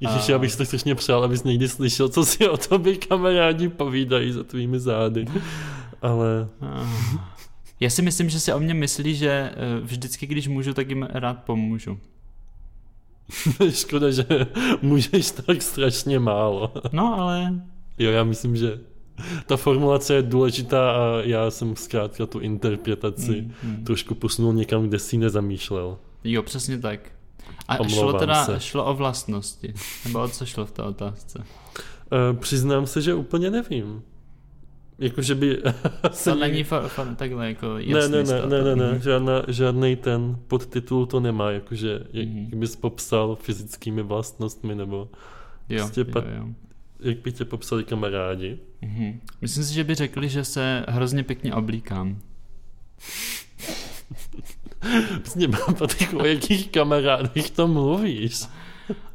Ježíš, 0.00 0.28
A- 0.28 0.32
já 0.32 0.38
bych 0.38 0.52
si 0.52 0.58
to 0.58 0.64
strašně 0.64 0.94
přál, 0.94 1.24
abys 1.24 1.44
někdy 1.44 1.68
slyšel, 1.68 2.08
co 2.08 2.24
si 2.24 2.48
o 2.48 2.56
tobě 2.56 2.96
kamarádi 2.96 3.68
povídají 3.68 4.32
za 4.32 4.44
tvými 4.44 4.80
zády. 4.80 5.26
Ale 6.02 6.48
A- 6.60 7.37
Já 7.80 7.90
si 7.90 8.02
myslím, 8.02 8.28
že 8.30 8.40
si 8.40 8.52
o 8.52 8.60
mě 8.60 8.74
myslí, 8.74 9.14
že 9.16 9.30
eh, 9.30 9.80
vždycky, 9.80 10.26
když 10.26 10.48
můžu, 10.48 10.74
tak 10.74 10.88
jim 10.88 11.02
rád 11.10 11.44
pomůžu. 11.44 11.98
škoda, 13.70 14.10
že 14.10 14.24
můžeš 14.82 15.30
tak 15.30 15.62
strašně 15.62 16.18
málo. 16.18 16.72
No, 16.92 17.14
ale 17.20 17.54
Jo, 17.98 18.10
já 18.10 18.24
myslím, 18.24 18.56
že 18.56 18.78
ta 19.46 19.56
formulace 19.56 20.14
je 20.14 20.22
důležitá 20.22 20.90
a 20.90 21.20
já 21.22 21.50
jsem 21.50 21.76
zkrátka 21.76 22.26
tu 22.26 22.38
interpretaci 22.40 23.40
Mm, 23.62 23.70
mm. 23.70 23.84
trošku 23.84 24.14
posunul 24.14 24.52
někam, 24.54 24.88
kde 24.88 24.98
si 24.98 25.16
nezamýšlel. 25.18 25.98
jo, 26.24 26.42
přesně 26.42 26.78
tak. 26.78 27.00
A 27.68 27.74
šlo 27.76 27.84
Omlouvám 27.86 28.18
teda 28.20 28.44
se. 28.44 28.60
šlo 28.60 28.84
o 28.84 28.94
vlastnosti. 28.94 29.74
Nebo 30.04 30.22
o 30.22 30.28
co 30.28 30.46
šlo 30.46 30.66
v 30.66 30.70
té 30.70 30.82
otázce? 30.82 31.44
E, 32.30 32.34
přiznám 32.36 32.86
se, 32.86 33.02
že 33.02 33.14
úplně 33.14 33.50
nevím. 33.50 34.02
Jakože 34.98 35.34
by... 35.34 35.62
se 36.10 36.30
To 36.30 36.36
není 36.36 36.64
fa- 36.64 36.88
fa- 36.88 37.16
takhle 37.16 37.48
jako 37.48 37.74
Ne, 37.76 37.82
jasný 37.84 38.12
ne, 38.12 38.18
ne, 38.18 38.26
stav. 38.26 38.50
ne, 38.50 38.62
ne, 38.62 38.76
ne, 38.76 38.92
Mhm. 38.92 39.00
žádná, 39.02 39.42
žádný 39.48 39.96
ten 39.96 40.36
podtitul 40.48 41.06
to 41.06 41.20
nemá, 41.20 41.50
jakože 41.50 42.00
jak 42.12 42.28
Mhm. 42.28 42.60
bys 42.60 42.76
popsal 42.76 43.36
fyzickými 43.36 44.02
vlastnostmi, 44.02 44.74
nebo 44.74 45.08
Jo, 45.68 45.78
prostě 45.78 46.00
jo, 46.00 46.06
pat- 46.12 46.24
jo. 46.36 46.44
jak 47.00 47.18
by 47.18 47.32
tě 47.32 47.44
popsali 47.44 47.84
kamarádi. 47.84 48.58
Mhm. 48.82 49.20
Myslím 49.40 49.64
si, 49.64 49.74
že 49.74 49.84
by 49.84 49.94
řekli, 49.94 50.28
že 50.28 50.44
se 50.44 50.84
hrozně 50.88 51.22
pěkně 51.24 51.54
oblíkám. 51.54 52.18
Vlastně 55.24 55.48
mám 55.48 55.76
o 56.16 56.24
jakých 56.26 56.70
kamarádech 56.70 57.50
to 57.50 57.68
mluvíš? 57.68 58.40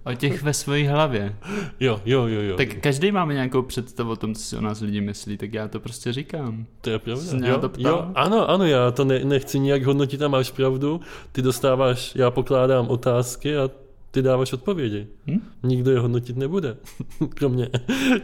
O 0.06 0.14
těch 0.14 0.44
ve 0.44 0.54
své 0.54 0.88
hlavě. 0.88 1.36
Jo, 1.80 2.02
jo, 2.06 2.28
jo, 2.28 2.42
jo. 2.42 2.58
Tak 2.58 2.74
každý 2.74 3.12
máme 3.12 3.34
nějakou 3.34 3.62
představu 3.62 4.12
o 4.12 4.16
tom, 4.16 4.36
co 4.36 4.42
si 4.42 4.58
o 4.58 4.62
nás 4.62 4.80
lidi 4.82 5.02
myslí, 5.02 5.38
tak 5.38 5.54
já 5.54 5.68
to 5.68 5.80
prostě 5.80 6.14
říkám. 6.14 6.66
To 6.82 6.90
je 6.90 7.00
pravda. 7.00 7.24
Jsi 7.24 7.38
Jo, 7.48 7.58
to 7.58 7.70
ptal? 7.70 7.92
jo, 7.92 8.12
ano, 8.16 8.50
ano, 8.50 8.66
já 8.66 8.92
to 8.92 9.06
ne, 9.06 9.26
nechci 9.26 9.60
nijak 9.60 9.84
hodnotit 9.84 10.22
a 10.22 10.28
máš 10.28 10.52
pravdu. 10.52 11.02
Ty 11.32 11.42
dostáváš, 11.42 12.16
já 12.16 12.32
pokládám 12.32 12.88
otázky 12.88 13.58
a 13.58 13.70
ty 14.12 14.22
dáváš 14.22 14.54
odpovědi. 14.54 15.08
Hm? 15.28 15.40
Nikdo 15.64 15.92
je 15.92 16.00
hodnotit 16.00 16.38
nebude. 16.38 16.78
Kromě 17.30 17.70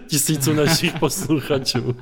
tisíců 0.08 0.54
našich 0.54 0.94
posluchačů. 1.00 1.96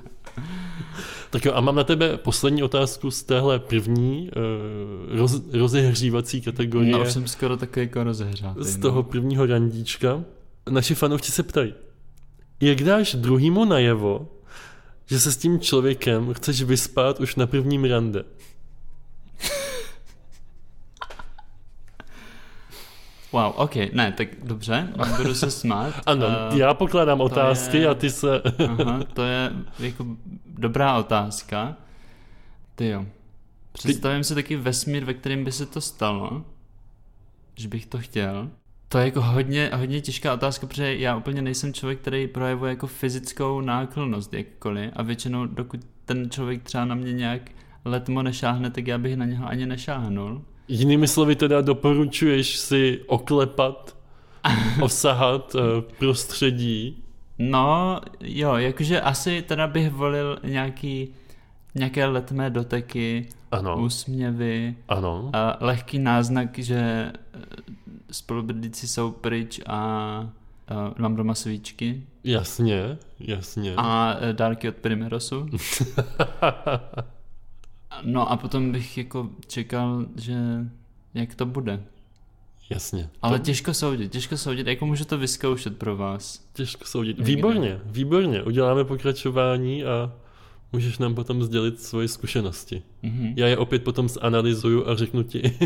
Tak 1.29 1.45
jo, 1.45 1.53
a 1.55 1.61
mám 1.61 1.75
na 1.75 1.83
tebe 1.83 2.17
poslední 2.17 2.63
otázku 2.63 3.11
z 3.11 3.23
téhle 3.23 3.59
první 3.59 4.29
uh, 5.11 5.17
roz, 5.17 5.41
rozehřívací 5.53 6.41
kategorie 6.41 6.91
No, 6.91 7.01
už 7.01 7.11
jsem 7.13 7.27
skoro 7.27 7.57
takový 7.57 7.85
jako 7.85 8.03
rozehřátý. 8.03 8.59
z 8.63 8.77
no. 8.77 8.81
toho 8.81 9.03
prvního 9.03 9.45
randíčka. 9.45 10.23
Naši 10.69 10.95
fanoušci 10.95 11.31
se 11.31 11.43
ptají, 11.43 11.73
jak 12.61 12.77
dáš 12.83 13.15
druhýmu 13.15 13.65
najevo, 13.65 14.27
že 15.05 15.19
se 15.19 15.31
s 15.31 15.37
tím 15.37 15.59
člověkem 15.59 16.33
chceš 16.33 16.61
vyspat 16.63 17.19
už 17.19 17.35
na 17.35 17.47
prvním 17.47 17.83
rande? 17.85 18.23
Wow, 23.31 23.53
ok, 23.55 23.75
ne, 23.93 24.11
tak 24.17 24.27
dobře, 24.43 24.87
budu 25.17 25.35
se 25.35 25.51
smát. 25.51 25.93
Ano, 26.05 26.25
Eh, 26.29 26.57
já 26.59 26.73
pokládám 26.73 27.21
otázky 27.21 27.77
je- 27.77 27.87
a 27.87 27.93
ty 27.93 28.09
se... 28.09 28.41
Aha, 28.67 29.03
to 29.13 29.23
je 29.23 29.51
jako 29.79 30.05
dobrá 30.57 30.97
otázka. 30.97 31.75
Ty 32.75 32.87
jo. 32.87 33.05
Představím 33.73 34.23
si 34.23 34.35
taky 34.35 34.55
vesmír, 34.55 35.05
ve 35.05 35.13
kterém 35.13 35.43
by 35.43 35.51
se 35.51 35.65
to 35.65 35.81
stalo, 35.81 36.45
že 37.55 37.67
bych 37.67 37.85
to 37.85 37.97
chtěl. 37.97 38.49
To 38.89 38.97
je 38.97 39.05
jako 39.05 39.21
hodně, 39.21 39.71
hodně 39.73 40.01
těžká 40.01 40.33
otázka, 40.33 40.67
protože 40.67 40.97
já 40.97 41.17
úplně 41.17 41.41
nejsem 41.41 41.73
člověk, 41.73 41.99
který 41.99 42.27
projevuje 42.27 42.69
jako 42.69 42.87
fyzickou 42.87 43.61
náklonnost 43.61 44.33
jakkoliv 44.33 44.91
a 44.93 45.03
většinou 45.03 45.45
dokud 45.45 45.79
ten 46.05 46.29
člověk 46.29 46.63
třeba 46.63 46.85
na 46.85 46.95
mě 46.95 47.13
nějak 47.13 47.41
letmo 47.85 48.23
nešáhne, 48.23 48.71
tak 48.71 48.87
já 48.87 48.97
bych 48.97 49.15
na 49.15 49.25
něho 49.25 49.47
ani 49.47 49.65
nešáhnul. 49.65 50.41
Jinými 50.67 51.07
slovy 51.07 51.35
teda 51.35 51.61
doporučuješ 51.61 52.57
si 52.57 53.01
oklepat, 53.07 53.97
osahat 54.81 55.55
eh, 55.55 55.81
prostředí. 55.99 57.03
No, 57.39 57.99
jo, 58.19 58.55
jakože 58.55 59.01
asi 59.01 59.41
teda 59.41 59.67
bych 59.67 59.91
volil 59.91 60.39
nějaký, 60.43 61.13
nějaké 61.75 62.05
letmé 62.05 62.49
doteky, 62.49 63.27
Ano, 63.51 63.77
úsměvy, 63.77 64.75
ano. 64.87 65.29
a 65.33 65.57
lehký 65.59 65.99
náznak, 65.99 66.59
že 66.59 66.77
eh, 67.33 67.39
spolubydlící 68.11 68.87
jsou 68.87 69.11
pryč 69.11 69.61
a 69.67 70.19
uh, 70.71 70.77
mám 70.97 71.15
doma 71.15 71.35
svíčky 71.35 72.03
Jasně, 72.23 72.97
jasně. 73.19 73.73
a 73.77 74.15
eh, 74.21 74.33
dárky 74.33 74.69
od 74.69 74.75
Primerosu. 74.75 75.47
No 78.03 78.31
a 78.31 78.37
potom 78.37 78.71
bych 78.71 78.97
jako 78.97 79.29
čekal, 79.47 80.05
že 80.15 80.35
jak 81.13 81.35
to 81.35 81.45
bude. 81.45 81.83
Jasně. 82.69 83.09
Ale 83.21 83.39
To 83.39 83.45
těžko 83.45 83.73
soudit, 83.73 84.11
těžko 84.11 84.37
soudit, 84.37 84.67
jako 84.67 84.85
můžu 84.85 85.05
to 85.05 85.17
vyzkoušet 85.17 85.77
pro 85.77 85.97
vás. 85.97 86.41
těžko 86.53 86.85
soudit. 86.85 87.19
Výborně, 87.19 87.79
výborně. 87.85 88.43
Uděláme 88.43 88.83
pokračování 88.83 89.83
a 89.85 90.13
můžeš 90.73 90.97
nám 90.97 91.15
potom 91.15 91.43
sdělit 91.43 91.81
svoje 91.81 92.07
zkušenosti. 92.07 92.81
Mhm. 93.03 93.33
Já 93.35 93.47
je 93.47 93.57
opět 93.57 93.83
potom 93.83 94.09
zanalizuju 94.09 94.87
a 94.87 94.95
řeknu 94.95 95.23
ti. 95.23 95.41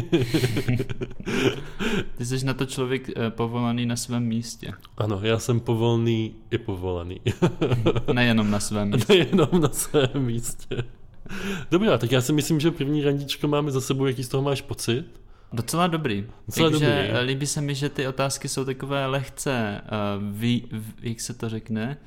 Ty 2.17 2.25
jsi 2.25 2.45
na 2.45 2.53
to 2.53 2.65
člověk 2.65 3.09
eh, 3.15 3.29
povolaný 3.29 3.85
na 3.85 3.95
svém 3.95 4.23
místě. 4.23 4.71
ano, 4.97 5.19
já 5.23 5.39
jsem 5.39 5.59
povolný 5.59 6.35
i 6.51 6.57
povolaný. 6.57 7.19
Nejenom 8.13 8.51
na 8.51 8.59
svém 8.59 8.89
místě. 8.91 9.13
Nejenom 9.13 9.61
na 9.61 9.69
svém 9.69 10.09
místě. 10.15 10.83
Dobrá, 11.71 11.97
tak 11.97 12.11
já 12.11 12.21
si 12.21 12.33
myslím, 12.33 12.59
že 12.59 12.71
první 12.71 13.03
randičko 13.03 13.47
máme 13.47 13.71
za 13.71 13.81
sebou. 13.81 14.05
Jaký 14.05 14.23
z 14.23 14.27
toho 14.27 14.43
máš 14.43 14.61
pocit? 14.61 15.05
Docela 15.53 15.87
dobrý. 15.87 16.25
Docela 16.47 16.69
Takže 16.69 16.85
dobrý. 16.85 17.09
eh, 17.09 17.19
líbí 17.19 17.47
se 17.47 17.61
mi, 17.61 17.75
že 17.75 17.89
ty 17.89 18.07
otázky 18.07 18.47
jsou 18.49 18.65
takové 18.65 19.05
lehce, 19.05 19.81
uh, 19.83 20.23
vy, 20.39 20.61
v, 20.71 21.05
jak 21.05 21.21
se 21.21 21.33
to 21.33 21.49
řekne, 21.49 21.97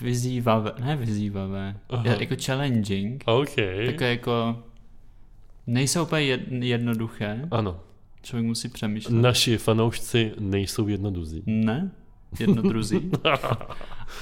vyzývavé, 0.00 0.72
ne 0.84 0.96
vyzývavé, 0.96 1.76
Aha. 1.90 2.04
jako 2.06 2.34
challenging, 2.44 3.24
OK. 3.26 3.54
takové 3.86 4.10
jako, 4.10 4.62
nejsou 5.66 6.02
úplně 6.02 6.22
jed, 6.22 6.40
jednoduché, 6.50 7.48
Ano, 7.50 7.80
člověk 8.22 8.46
musí 8.46 8.68
přemýšlet. 8.68 9.14
naši 9.14 9.58
fanoušci 9.58 10.32
nejsou 10.38 10.88
jednoduzí. 10.88 11.42
Ne? 11.46 11.90
Jednodruzí. 12.40 12.96
uh, 12.96 13.10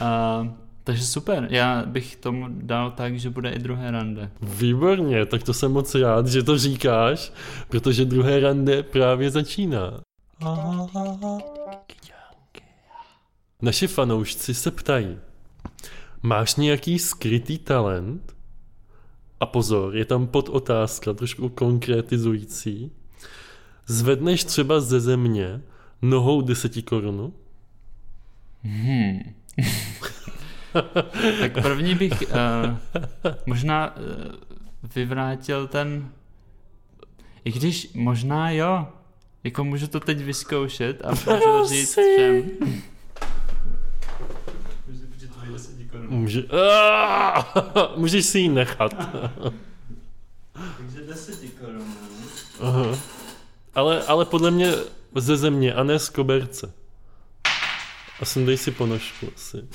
takže 0.88 1.06
super, 1.06 1.46
já 1.50 1.82
bych 1.86 2.16
tomu 2.16 2.46
dal 2.48 2.90
tak, 2.90 3.18
že 3.18 3.30
bude 3.30 3.50
i 3.50 3.58
druhé 3.58 3.90
rande. 3.90 4.30
Výborně, 4.40 5.26
tak 5.26 5.42
to 5.42 5.54
jsem 5.54 5.72
moc 5.72 5.94
rád, 5.94 6.26
že 6.26 6.42
to 6.42 6.58
říkáš, 6.58 7.32
protože 7.68 8.04
druhé 8.04 8.40
rande 8.40 8.82
právě 8.82 9.30
začíná. 9.30 10.00
Naši 13.62 13.86
fanoušci 13.86 14.54
se 14.54 14.70
ptají, 14.70 15.18
máš 16.22 16.56
nějaký 16.56 16.98
skrytý 16.98 17.58
talent? 17.58 18.36
A 19.40 19.46
pozor, 19.46 19.96
je 19.96 20.04
tam 20.04 20.26
podotázka, 20.26 21.12
trošku 21.12 21.48
konkretizující. 21.48 22.90
Zvedneš 23.86 24.44
třeba 24.44 24.80
ze 24.80 25.00
země 25.00 25.60
nohou 26.02 26.40
deseti 26.40 26.82
korunu? 26.82 27.34
Hmm. 28.62 29.20
tak 31.40 31.62
první 31.62 31.94
bych 31.94 32.22
uh, 32.22 32.28
možná 33.46 33.96
uh, 33.96 34.02
vyvrátil 34.94 35.66
ten... 35.66 36.08
I 37.44 37.52
když 37.52 37.92
možná 37.94 38.50
jo. 38.50 38.88
Jako 39.44 39.64
můžu 39.64 39.86
to 39.86 40.00
teď 40.00 40.18
vyzkoušet 40.18 41.04
a 41.04 41.10
můžu 41.10 41.68
říct 41.68 41.90
všem. 41.90 42.50
Může... 46.08 46.42
Můžeš 47.96 48.26
si 48.26 48.38
ji 48.38 48.48
nechat. 48.48 48.94
Takže 50.76 51.00
10 51.06 51.34
korun. 51.60 51.94
Aha. 52.60 52.98
Ale, 53.74 54.02
ale 54.02 54.24
podle 54.24 54.50
mě 54.50 54.72
ze 55.14 55.36
země 55.36 55.74
a 55.74 55.82
ne 55.82 55.98
z 55.98 56.08
koberce. 56.08 56.72
A 58.20 58.24
sundej 58.24 58.56
si 58.56 58.70
ponožku 58.70 59.28
asi. 59.36 59.68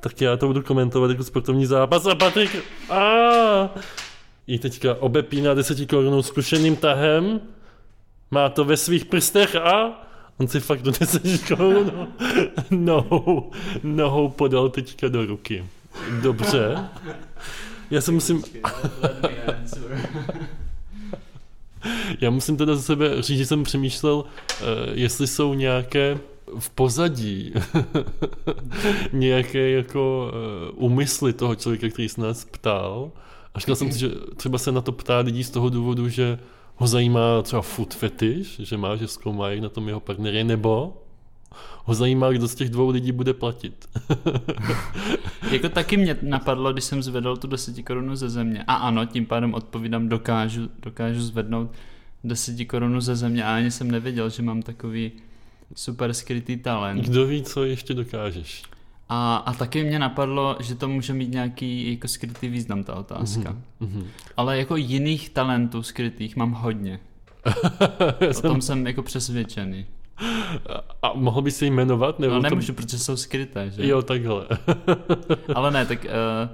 Tak 0.00 0.20
já 0.20 0.36
to 0.36 0.46
budu 0.46 0.62
komentovat 0.62 1.10
jako 1.10 1.24
sportovní 1.24 1.66
zápas 1.66 2.06
a 2.06 2.14
Patrik 2.14 2.56
a 2.90 3.00
i 4.46 4.58
teďka 4.58 4.94
obepíná 4.94 5.54
10 5.54 5.90
korunou 5.90 6.22
zkušeným 6.22 6.76
tahem, 6.76 7.40
má 8.30 8.48
to 8.48 8.64
ve 8.64 8.76
svých 8.76 9.04
prstech 9.04 9.56
a 9.56 10.02
on 10.38 10.48
si 10.48 10.60
fakt 10.60 10.82
do 10.82 10.90
10 10.90 11.22
korun 11.48 12.08
nohou, 12.70 13.50
nohou 13.82 14.28
podal 14.28 14.68
teďka 14.68 15.08
do 15.08 15.26
ruky. 15.26 15.64
Dobře. 16.22 16.78
Já 17.90 18.00
se 18.00 18.12
musím... 18.12 18.44
Já 22.20 22.30
musím 22.30 22.56
teda 22.56 22.74
za 22.74 22.82
sebe 22.82 23.22
říct, 23.22 23.38
že 23.38 23.46
jsem 23.46 23.64
přemýšlel, 23.64 24.24
eh, 24.50 24.64
jestli 24.92 25.26
jsou 25.26 25.54
nějaké 25.54 26.18
v 26.58 26.70
pozadí 26.70 27.52
nějaké 29.12 29.70
jako 29.70 30.32
uh, 30.76 30.84
úmysly 30.84 31.32
toho 31.32 31.54
člověka, 31.54 31.88
který 31.88 32.08
se 32.08 32.20
nás 32.20 32.44
ptal. 32.44 33.10
A 33.54 33.60
říkal 33.60 33.76
jsem 33.76 33.92
si, 33.92 33.98
že 33.98 34.10
třeba 34.36 34.58
se 34.58 34.72
na 34.72 34.80
to 34.80 34.92
ptá 34.92 35.18
lidí 35.18 35.44
z 35.44 35.50
toho 35.50 35.68
důvodu, 35.68 36.08
že 36.08 36.38
ho 36.76 36.86
zajímá 36.86 37.42
třeba 37.42 37.62
food 37.62 37.94
fetish, 37.94 38.60
že 38.60 38.76
má, 38.76 38.96
že 38.96 39.08
zkoumá, 39.08 39.48
jak 39.48 39.60
na 39.60 39.68
tom 39.68 39.88
jeho 39.88 40.00
partner 40.00 40.34
je, 40.34 40.44
nebo 40.44 41.02
ho 41.84 41.94
zajímá, 41.94 42.30
kdo 42.30 42.48
z 42.48 42.54
těch 42.54 42.70
dvou 42.70 42.90
lidí 42.90 43.12
bude 43.12 43.34
platit. 43.34 43.88
jako 45.50 45.68
taky 45.68 45.96
mě 45.96 46.16
napadlo, 46.22 46.72
když 46.72 46.84
jsem 46.84 47.02
zvedl 47.02 47.36
tu 47.36 47.46
10 47.46 47.82
korunu 47.82 48.16
ze 48.16 48.28
země. 48.28 48.64
A 48.66 48.74
ano, 48.74 49.06
tím 49.06 49.26
pádem 49.26 49.54
odpovídám, 49.54 50.08
dokážu, 50.08 50.70
dokážu 50.82 51.22
zvednout 51.22 51.70
10 52.24 52.64
korunu 52.64 53.00
ze 53.00 53.16
země 53.16 53.44
a 53.44 53.56
ani 53.56 53.70
jsem 53.70 53.90
nevěděl, 53.90 54.30
že 54.30 54.42
mám 54.42 54.62
takový 54.62 55.12
super 55.74 56.14
skrytý 56.14 56.56
talent. 56.56 57.04
Kdo 57.04 57.26
ví, 57.26 57.42
co 57.42 57.64
ještě 57.64 57.94
dokážeš. 57.94 58.62
A, 59.08 59.36
a 59.36 59.52
taky 59.52 59.84
mě 59.84 59.98
napadlo, 59.98 60.56
že 60.60 60.74
to 60.74 60.88
může 60.88 61.12
mít 61.12 61.30
nějaký 61.30 61.92
jako 61.92 62.08
skrytý 62.08 62.48
význam, 62.48 62.84
ta 62.84 62.94
otázka. 62.94 63.56
Mm-hmm. 63.80 64.04
Ale 64.36 64.58
jako 64.58 64.76
jiných 64.76 65.30
talentů 65.30 65.82
skrytých 65.82 66.36
mám 66.36 66.52
hodně. 66.52 67.00
o 68.38 68.42
tom 68.42 68.60
jsem 68.60 68.86
jako 68.86 69.02
přesvědčený. 69.02 69.86
A 71.02 71.12
mohl 71.14 71.42
by 71.42 71.50
si 71.50 71.66
jmenovat? 71.66 72.18
Nebo 72.18 72.34
no 72.34 72.40
nemůžu, 72.40 72.72
to... 72.72 72.82
protože 72.82 72.98
jsou 72.98 73.16
skryté, 73.16 73.70
že? 73.70 73.86
Jo, 73.86 74.02
takhle. 74.02 74.46
Ale 75.54 75.70
ne, 75.70 75.86
tak... 75.86 76.04
Uh... 76.04 76.10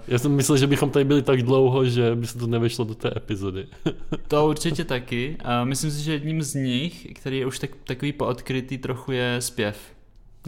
Já 0.09 0.19
jsem 0.19 0.33
myslel, 0.33 0.59
že 0.59 0.66
bychom 0.66 0.90
tady 0.90 1.04
byli 1.04 1.23
tak 1.23 1.42
dlouho, 1.42 1.85
že 1.85 2.14
by 2.14 2.26
se 2.26 2.38
to 2.38 2.47
nevešlo 2.47 2.85
do 2.85 2.95
té 2.95 3.12
epizody. 3.16 3.66
to 4.28 4.49
určitě 4.49 4.85
taky. 4.85 5.37
Uh, 5.45 5.69
myslím 5.69 5.90
si, 5.90 6.02
že 6.02 6.12
jedním 6.12 6.42
z 6.42 6.54
nich, 6.54 7.07
který 7.14 7.38
je 7.38 7.47
už 7.47 7.59
tak, 7.59 7.71
takový 7.85 8.12
poodkrytý 8.12 8.78
trochu, 8.78 9.12
je 9.12 9.37
zpěv. 9.40 9.92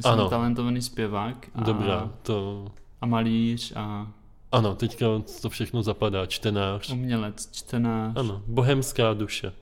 Jsem 0.00 0.12
ano. 0.12 0.28
talentovaný 0.28 0.82
zpěvák. 0.82 1.46
A, 1.54 1.62
Dobrá, 1.62 2.10
to... 2.22 2.66
A 3.00 3.06
malíř 3.06 3.72
a... 3.76 4.08
Ano, 4.52 4.74
teďka 4.74 5.06
to 5.42 5.50
všechno 5.50 5.82
zapadá. 5.82 6.26
Čtenář. 6.26 6.90
Umělec, 6.90 7.48
čtenář. 7.52 8.12
Ano, 8.16 8.42
bohemská 8.46 9.14
duše. 9.14 9.52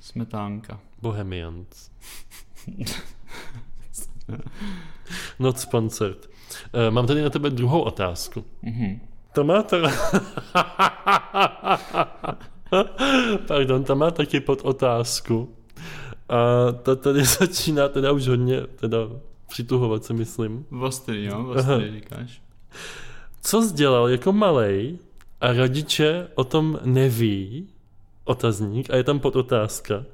Smetánka. 0.00 0.80
Bohemians. 1.02 1.90
Not 5.38 5.58
sponsored. 5.58 6.28
Uh, 6.74 6.90
mám 6.90 7.06
tady 7.06 7.22
na 7.22 7.30
tebe 7.30 7.50
druhou 7.50 7.80
otázku. 7.80 8.44
Mm-hmm. 8.64 9.00
To 9.32 9.44
má 9.44 9.62
to... 9.62 9.76
Pardon, 13.46 13.84
tam 13.84 13.98
má 13.98 14.10
taky 14.10 14.40
pod 14.40 14.60
otázku. 14.62 15.56
A 16.28 16.72
to 16.82 16.96
tady 16.96 17.24
začíná 17.24 17.88
teda 17.88 18.12
už 18.12 18.28
hodně 18.28 18.60
teda 18.60 18.98
přituhovat, 19.48 20.04
se 20.04 20.12
myslím. 20.12 20.66
Vostry, 20.70 21.24
jo? 21.24 21.42
Vostry 21.42 21.92
říkáš. 21.92 22.42
Co 23.40 23.62
jsi 23.62 23.74
dělal 23.74 24.08
jako 24.08 24.32
malej 24.32 24.98
a 25.40 25.52
rodiče 25.52 26.28
o 26.34 26.44
tom 26.44 26.78
neví, 26.84 27.68
otazník, 28.24 28.90
a 28.90 28.96
je 28.96 29.04
tam 29.04 29.20
pod 29.20 29.36
otázka. 29.36 30.04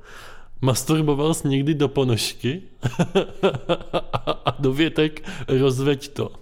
Masturboval 0.64 1.34
jsi 1.34 1.48
někdy 1.48 1.74
do 1.74 1.88
ponožky 1.88 2.62
a 4.44 4.56
dovětek 4.58 5.28
rozveď 5.48 6.08
to. 6.08 6.32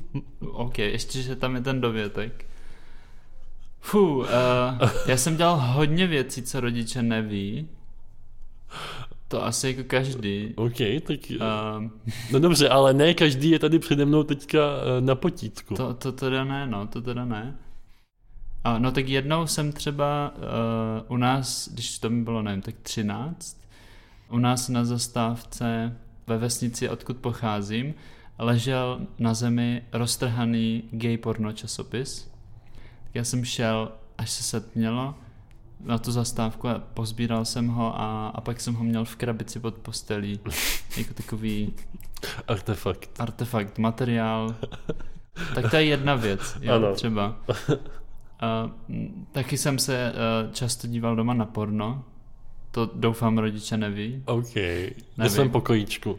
OK, 0.40 0.78
ještě, 0.78 1.22
že 1.22 1.36
tam 1.36 1.54
je 1.54 1.60
ten 1.60 1.80
dovětek. 1.80 2.44
Fú, 3.80 4.18
uh, 4.18 4.26
já 5.06 5.16
jsem 5.16 5.36
dělal 5.36 5.56
hodně 5.56 6.06
věcí, 6.06 6.42
co 6.42 6.60
rodiče 6.60 7.02
neví. 7.02 7.68
To 9.28 9.44
asi 9.44 9.68
jako 9.68 9.88
každý. 9.88 10.54
OK, 10.56 10.76
tak... 11.02 11.20
Uh, 11.30 11.90
no 12.32 12.38
dobře, 12.38 12.68
ale 12.68 12.94
ne 12.94 13.14
každý 13.14 13.50
je 13.50 13.58
tady 13.58 13.78
přede 13.78 14.04
mnou 14.04 14.22
teďka 14.22 14.58
eh, 14.58 15.00
na 15.00 15.14
potítku. 15.14 15.74
To, 15.74 15.94
to 15.94 16.12
teda 16.12 16.44
ne, 16.44 16.66
no, 16.66 16.86
to 16.86 17.02
teda 17.02 17.24
ne. 17.24 17.56
A, 18.64 18.78
no 18.78 18.92
tak 18.92 19.08
jednou 19.08 19.46
jsem 19.46 19.72
třeba 19.72 20.34
uh, 20.36 21.14
u 21.14 21.16
nás, 21.16 21.68
když 21.68 21.98
to 21.98 22.10
mi 22.10 22.24
bylo, 22.24 22.42
nevím, 22.42 22.62
tak 22.62 22.74
13, 22.82 23.65
u 24.30 24.38
nás 24.38 24.68
na 24.68 24.84
zastávce 24.84 25.96
ve 26.26 26.38
vesnici, 26.38 26.88
odkud 26.88 27.16
pocházím, 27.16 27.94
ležel 28.38 29.00
na 29.18 29.34
zemi 29.34 29.82
roztrhaný 29.92 30.82
gay 30.90 31.16
porno 31.16 31.52
časopis. 31.52 32.30
Tak 33.04 33.14
já 33.14 33.24
jsem 33.24 33.44
šel, 33.44 33.92
až 34.18 34.30
se 34.30 34.42
setmělo, 34.42 35.14
na 35.80 35.98
tu 35.98 36.12
zastávku 36.12 36.68
a 36.68 36.78
pozbíral 36.78 37.44
jsem 37.44 37.68
ho 37.68 38.00
a, 38.00 38.28
a 38.28 38.40
pak 38.40 38.60
jsem 38.60 38.74
ho 38.74 38.84
měl 38.84 39.04
v 39.04 39.16
krabici 39.16 39.60
pod 39.60 39.74
postelí. 39.74 40.40
jako 40.96 41.14
takový... 41.14 41.72
Artefakt. 42.48 43.20
Artefakt, 43.20 43.78
materiál. 43.78 44.54
Tak 45.54 45.70
to 45.70 45.76
je 45.76 45.84
jedna 45.84 46.14
věc, 46.14 46.58
jo, 46.60 46.74
ano. 46.74 46.94
třeba. 46.94 47.36
A, 48.40 48.70
taky 49.32 49.58
jsem 49.58 49.78
se 49.78 50.12
uh, 50.12 50.52
často 50.52 50.86
díval 50.86 51.16
doma 51.16 51.34
na 51.34 51.44
porno, 51.44 52.04
to 52.70 52.90
doufám 52.94 53.38
rodiče 53.38 53.76
neví. 53.76 54.22
OK, 54.24 54.54
ve 55.16 55.30
svém 55.30 55.50
pokojíčku. 55.50 56.18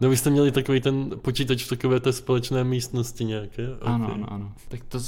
No 0.00 0.08
vy 0.08 0.16
jste 0.16 0.30
měli 0.30 0.52
takový 0.52 0.80
ten 0.80 1.10
počítač 1.22 1.64
v 1.64 1.68
takové 1.68 2.00
té 2.00 2.12
společné 2.12 2.64
místnosti 2.64 3.24
nějaké? 3.24 3.68
Okay. 3.74 3.94
Ano, 3.94 4.14
ano, 4.14 4.32
ano. 4.32 4.52
Tak 4.68 4.80
to 4.88 4.98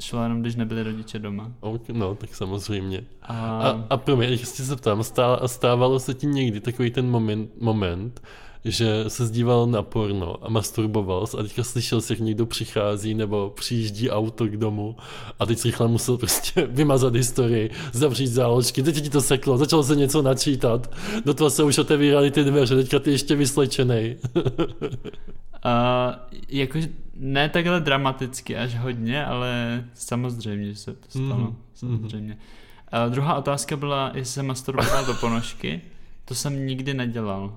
šlo 0.00 0.22
jenom, 0.22 0.40
když 0.40 0.56
nebyli 0.56 0.82
rodiče 0.82 1.18
doma. 1.18 1.52
Okay, 1.60 1.96
no, 1.96 2.14
tak 2.14 2.34
samozřejmě. 2.34 3.04
A, 3.22 3.34
a, 3.34 3.86
a 3.90 3.96
pro 3.96 4.16
mě, 4.16 4.26
jestli 4.26 4.64
se 4.64 4.76
ptám, 4.76 5.04
stávalo 5.46 6.00
se 6.00 6.14
ti 6.14 6.26
někdy 6.26 6.60
takový 6.60 6.90
ten 6.90 7.10
moment, 7.10 7.50
moment 7.60 8.20
že 8.64 9.04
se 9.08 9.26
zdíval 9.26 9.66
na 9.66 9.82
porno 9.82 10.36
a 10.46 10.50
masturboval 10.50 11.26
a 11.38 11.42
teďka 11.42 11.64
slyšel 11.64 12.00
si, 12.00 12.12
jak 12.12 12.20
někdo 12.20 12.46
přichází 12.46 13.14
nebo 13.14 13.52
přijíždí 13.56 14.10
auto 14.10 14.46
k 14.46 14.56
domu 14.56 14.96
a 15.38 15.46
teď 15.46 15.64
rychle 15.64 15.88
musel 15.88 16.18
prostě 16.18 16.66
vymazat 16.70 17.14
historii, 17.14 17.70
zavřít 17.92 18.26
záložky, 18.26 18.82
teď 18.82 19.02
ti 19.02 19.10
to 19.10 19.20
seklo, 19.20 19.58
začalo 19.58 19.82
se 19.82 19.96
něco 19.96 20.22
načítat, 20.22 20.94
do 21.24 21.34
toho 21.34 21.50
se 21.50 21.62
už 21.62 21.78
otevíraly 21.78 22.30
ty 22.30 22.44
dveře, 22.44 22.76
teďka 22.76 22.98
ty 22.98 23.10
ještě 23.10 23.34
vyslečenej. 23.34 24.16
uh, 24.36 26.12
jako 26.48 26.78
ne 27.14 27.48
takhle 27.48 27.80
dramaticky 27.80 28.56
až 28.56 28.78
hodně, 28.78 29.24
ale 29.24 29.84
samozřejmě, 29.94 30.66
že 30.66 30.76
se 30.76 30.94
to 30.94 31.08
stalo. 31.08 31.36
Mm. 31.36 31.56
Samozřejmě. 31.74 32.38
Uh, 33.06 33.12
druhá 33.12 33.34
otázka 33.34 33.76
byla, 33.76 34.12
jestli 34.14 34.34
jsem 34.34 34.46
masturboval 34.46 35.06
do 35.06 35.14
ponožky. 35.14 35.80
To 36.24 36.34
jsem 36.34 36.66
nikdy 36.66 36.94
nedělal. 36.94 37.56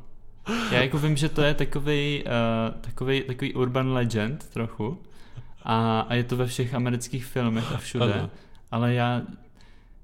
Já 0.71 0.81
jako 0.81 0.97
vím, 0.97 1.17
že 1.17 1.29
to 1.29 1.41
je 1.41 1.53
takový, 1.53 2.23
uh, 2.25 2.81
takový, 2.81 3.21
takový 3.21 3.53
urban 3.53 3.91
legend 3.91 4.49
trochu 4.49 5.01
a, 5.63 5.99
a 5.99 6.13
je 6.13 6.23
to 6.23 6.37
ve 6.37 6.47
všech 6.47 6.73
amerických 6.73 7.25
filmech 7.25 7.71
a 7.71 7.77
všude, 7.77 8.13
ano. 8.13 8.29
ale 8.71 8.93
já 8.93 9.21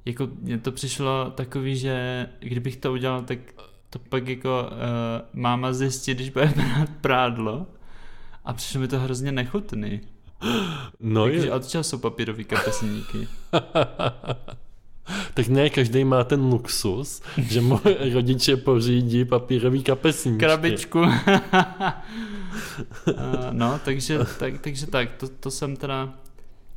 jako 0.05 0.29
mně 0.41 0.57
to 0.57 0.71
přišlo 0.71 1.31
takový, 1.35 1.77
že 1.77 2.27
kdybych 2.39 2.77
to 2.77 2.91
udělal, 2.91 3.21
tak 3.21 3.39
to 3.89 3.99
pak 3.99 4.27
jako 4.27 4.69
uh, 4.71 5.41
máma 5.41 5.73
zjistí, 5.73 6.13
když 6.13 6.29
bude 6.29 6.47
brát 6.55 6.89
prádlo 7.01 7.67
a 8.45 8.53
přišlo 8.53 8.81
mi 8.81 8.87
to 8.87 8.99
hrozně 8.99 9.31
nechutný. 9.31 10.01
No 10.99 11.23
Takže 11.25 11.47
je. 11.47 11.53
od 11.53 11.75
jsou 11.81 11.97
papírový 11.97 12.43
kapesníky? 12.43 13.27
tak 15.39 15.47
ne 15.47 15.69
každý 15.69 16.03
má 16.03 16.23
ten 16.23 16.41
luxus, 16.41 17.21
že 17.37 17.61
mu 17.61 17.79
rodiče 18.13 18.57
pořídí 18.57 19.25
papírový 19.25 19.83
kapesníčky. 19.83 20.39
Krabičku. 20.39 20.99
no, 23.51 23.79
takže 23.85 24.19
tak, 24.39 24.61
takže 24.61 24.87
tak 24.87 25.11
to, 25.11 25.27
to 25.27 25.51
jsem 25.51 25.75
teda 25.75 26.13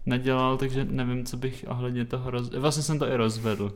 nedělal, 0.06 0.56
takže 0.56 0.86
nevím, 0.90 1.24
co 1.24 1.36
bych 1.36 1.64
ohledně 1.68 2.04
toho 2.04 2.30
roz... 2.30 2.50
Vlastně 2.50 2.82
jsem 2.82 2.98
to 2.98 3.06
i 3.06 3.16
rozvedl. 3.16 3.72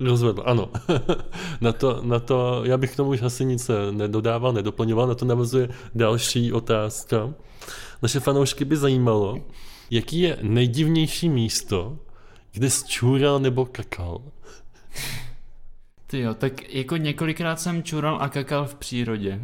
Rozvedl, 0.00 0.42
ano. 0.46 0.70
na, 1.60 1.72
to, 1.72 2.00
na 2.02 2.18
to, 2.18 2.62
já 2.64 2.76
bych 2.76 2.92
k 2.92 2.96
tomu 2.96 3.10
už 3.10 3.22
asi 3.22 3.44
nic 3.44 3.70
nedodával, 3.90 4.52
nedoplňoval, 4.52 5.06
na 5.06 5.14
to 5.14 5.24
navazuje 5.24 5.68
další 5.94 6.52
otázka. 6.52 7.34
Naše 8.02 8.20
fanoušky 8.20 8.64
by 8.64 8.76
zajímalo, 8.76 9.38
jaký 9.90 10.20
je 10.20 10.38
nejdivnější 10.42 11.28
místo, 11.28 11.98
kde 12.52 12.68
čůral 12.86 13.40
nebo 13.40 13.66
kakal? 13.66 14.22
Ty 16.06 16.20
jo, 16.20 16.34
tak 16.34 16.74
jako 16.74 16.96
několikrát 16.96 17.60
jsem 17.60 17.82
čural 17.82 18.18
a 18.22 18.28
kakal 18.28 18.66
v 18.66 18.74
přírodě. 18.74 19.40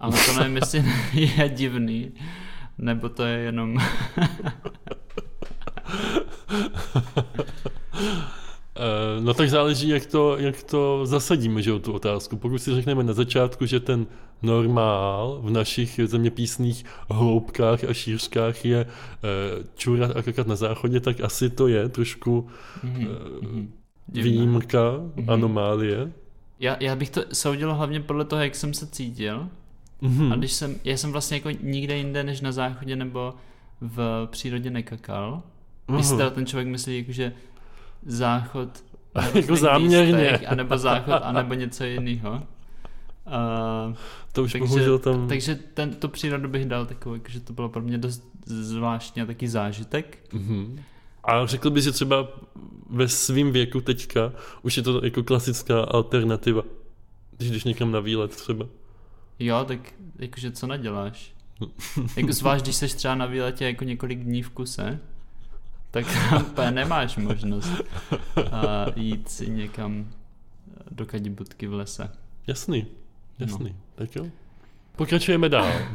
Ale 0.00 0.16
to 0.26 0.32
nevím, 0.38 0.56
jestli 0.56 0.84
je 1.12 1.48
divný, 1.48 2.12
nebo 2.78 3.08
to 3.08 3.24
je 3.24 3.38
jenom... 3.38 3.78
Eh, 8.76 9.20
no 9.20 9.34
tak 9.34 9.50
záleží, 9.50 9.88
jak 9.88 10.06
to, 10.06 10.38
jak 10.38 10.62
to 10.62 11.06
zasadíme, 11.06 11.62
že 11.62 11.78
tu 11.78 11.92
otázku. 11.92 12.36
Pokud 12.36 12.58
si 12.58 12.74
řekneme 12.74 13.04
na 13.04 13.12
začátku, 13.12 13.66
že 13.66 13.80
ten 13.80 14.06
normál 14.42 15.40
v 15.42 15.50
našich 15.50 16.00
zeměpísných 16.04 16.84
hloubkách 17.10 17.84
a 17.84 17.94
šířkách 17.94 18.64
je 18.64 18.80
e, 18.80 18.86
čurat 19.76 20.16
a 20.16 20.22
kakat 20.22 20.46
na 20.46 20.56
záchodě, 20.56 21.00
tak 21.00 21.20
asi 21.20 21.50
to 21.50 21.68
je 21.68 21.88
trošku 21.88 22.48
mm-hmm. 22.84 23.68
výjimka, 24.08 24.78
mm-hmm. 24.78 25.32
anomálie. 25.32 26.12
Já, 26.60 26.76
já 26.80 26.96
bych 26.96 27.10
to 27.10 27.24
soudil 27.32 27.74
hlavně 27.74 28.00
podle 28.00 28.24
toho, 28.24 28.42
jak 28.42 28.54
jsem 28.54 28.74
se 28.74 28.86
cítil. 28.86 29.48
Mm-hmm. 30.02 30.32
A 30.32 30.36
když 30.36 30.52
jsem, 30.52 30.76
já 30.84 30.96
jsem 30.96 31.12
vlastně 31.12 31.36
jako 31.36 31.50
nikde 31.50 31.96
jinde 31.96 32.24
než 32.24 32.40
na 32.40 32.52
záchodě 32.52 32.96
nebo 32.96 33.34
v 33.80 34.28
přírodě 34.30 34.70
nekakal. 34.70 35.42
Když 35.86 36.00
mm-hmm. 36.00 36.10
si 36.10 36.16
teda 36.16 36.30
ten 36.30 36.46
člověk 36.46 36.68
myslí, 36.68 36.98
jako, 36.98 37.12
že 37.12 37.32
záchod 38.06 38.84
jako 39.34 39.56
záměrně. 39.56 40.30
Místech, 40.30 40.48
anebo 40.48 40.78
záchod, 40.78 41.22
anebo 41.22 41.54
něco 41.54 41.84
jiného. 41.84 42.42
Uh, 43.26 43.94
to 44.32 44.42
už 44.42 44.52
takže, 44.52 44.66
bohužel 44.66 44.98
tam... 44.98 45.28
Takže 45.28 45.54
ten, 45.54 45.94
tu 45.94 46.08
přírodu 46.08 46.48
bych 46.48 46.64
dal 46.64 46.86
takový, 46.86 47.20
že 47.28 47.40
to 47.40 47.52
bylo 47.52 47.68
pro 47.68 47.82
mě 47.82 47.98
dost 47.98 48.24
zvláštní 48.46 49.22
a 49.22 49.26
taky 49.26 49.48
zážitek. 49.48 50.18
Mm-hmm. 50.32 50.78
A 51.24 51.46
řekl 51.46 51.70
bys, 51.70 51.84
že 51.84 51.92
třeba 51.92 52.28
ve 52.90 53.08
svém 53.08 53.52
věku 53.52 53.80
teďka 53.80 54.32
už 54.62 54.76
je 54.76 54.82
to 54.82 55.04
jako 55.04 55.22
klasická 55.22 55.80
alternativa, 55.80 56.62
když 57.36 57.50
jdeš 57.50 57.64
někam 57.64 57.92
na 57.92 58.00
výlet 58.00 58.36
třeba. 58.36 58.66
Jo, 59.38 59.64
tak 59.68 59.78
jakože 60.18 60.50
co 60.50 60.66
naděláš? 60.66 61.34
jako 62.16 62.32
zvlášť, 62.32 62.64
když 62.64 62.76
jsi 62.76 62.96
třeba 62.96 63.14
na 63.14 63.26
výletě 63.26 63.64
jako 63.64 63.84
několik 63.84 64.18
dní 64.18 64.42
v 64.42 64.50
kuse, 64.50 65.00
tak 65.96 66.06
tam 66.54 66.74
nemáš 66.74 67.16
možnost 67.16 67.72
a 68.52 68.86
jít 68.96 69.28
si 69.28 69.50
někam 69.50 70.10
do 70.90 71.06
kadibutky 71.06 71.66
v 71.66 71.74
lese. 71.74 72.10
Jasný, 72.46 72.86
jasný. 73.38 73.70
No. 73.70 73.76
Tak 73.94 74.16
jo. 74.16 74.26
Pokračujeme 74.96 75.48
dál. 75.48 75.72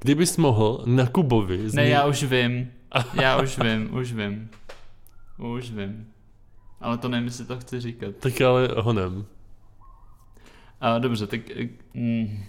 Kdybys 0.00 0.36
mohl 0.36 0.82
na 0.86 1.06
Kubovi... 1.06 1.70
Zmi... 1.70 1.82
Ne, 1.82 1.88
já 1.88 2.06
už 2.06 2.22
vím. 2.22 2.72
Já 3.20 3.42
už 3.42 3.58
vím, 3.58 3.94
už 3.94 4.12
vím. 4.12 4.50
Už 5.38 5.70
vím. 5.70 6.06
Ale 6.80 6.98
to 6.98 7.08
nevím, 7.08 7.26
jestli 7.26 7.44
to 7.44 7.60
chci 7.60 7.80
říkat. 7.80 8.16
Tak 8.16 8.40
ale 8.40 8.68
honem. 8.78 9.26
A, 10.80 10.98
dobře, 10.98 11.26
tak... 11.26 11.40
Mm, 11.94 12.44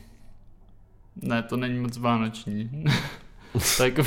ne, 1.15 1.43
to 1.43 1.57
není 1.57 1.79
moc 1.79 1.97
vánoční. 1.97 2.83
tak... 3.77 3.99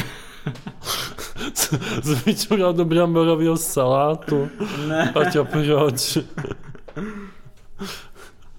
Zvyčural 2.02 2.72
do 2.72 2.84
bramborového 2.84 3.56
salátu. 3.56 4.48
Ne. 4.88 5.10
Paťo, 5.14 5.44
proč? 5.44 6.18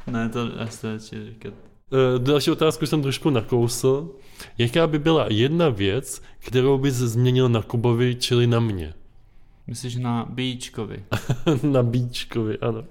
ne, 0.08 0.30
to 0.30 0.50
asi 0.60 0.88
radši 0.88 1.26
říkat. 1.26 1.54
E, 1.93 2.19
další 2.19 2.52
otázku 2.52 2.86
jsem 2.86 3.02
trošku 3.02 3.30
nakousl. 3.30 4.10
Jaká 4.58 4.88
by 4.88 5.00
byla 5.00 5.26
jedna 5.30 5.69
věc, 5.69 6.21
kterou 6.39 6.78
bys 6.78 6.93
změnil 6.95 7.50
na 7.50 7.62
Kubovi, 7.62 8.15
čili 8.15 8.47
na 8.47 8.60
mě? 8.60 8.93
Myslíš 9.67 9.95
na 9.95 10.26
Bíčkovi? 10.30 11.06
na 11.63 11.84
Bíčkovi, 11.84 12.58
ano. 12.58 12.84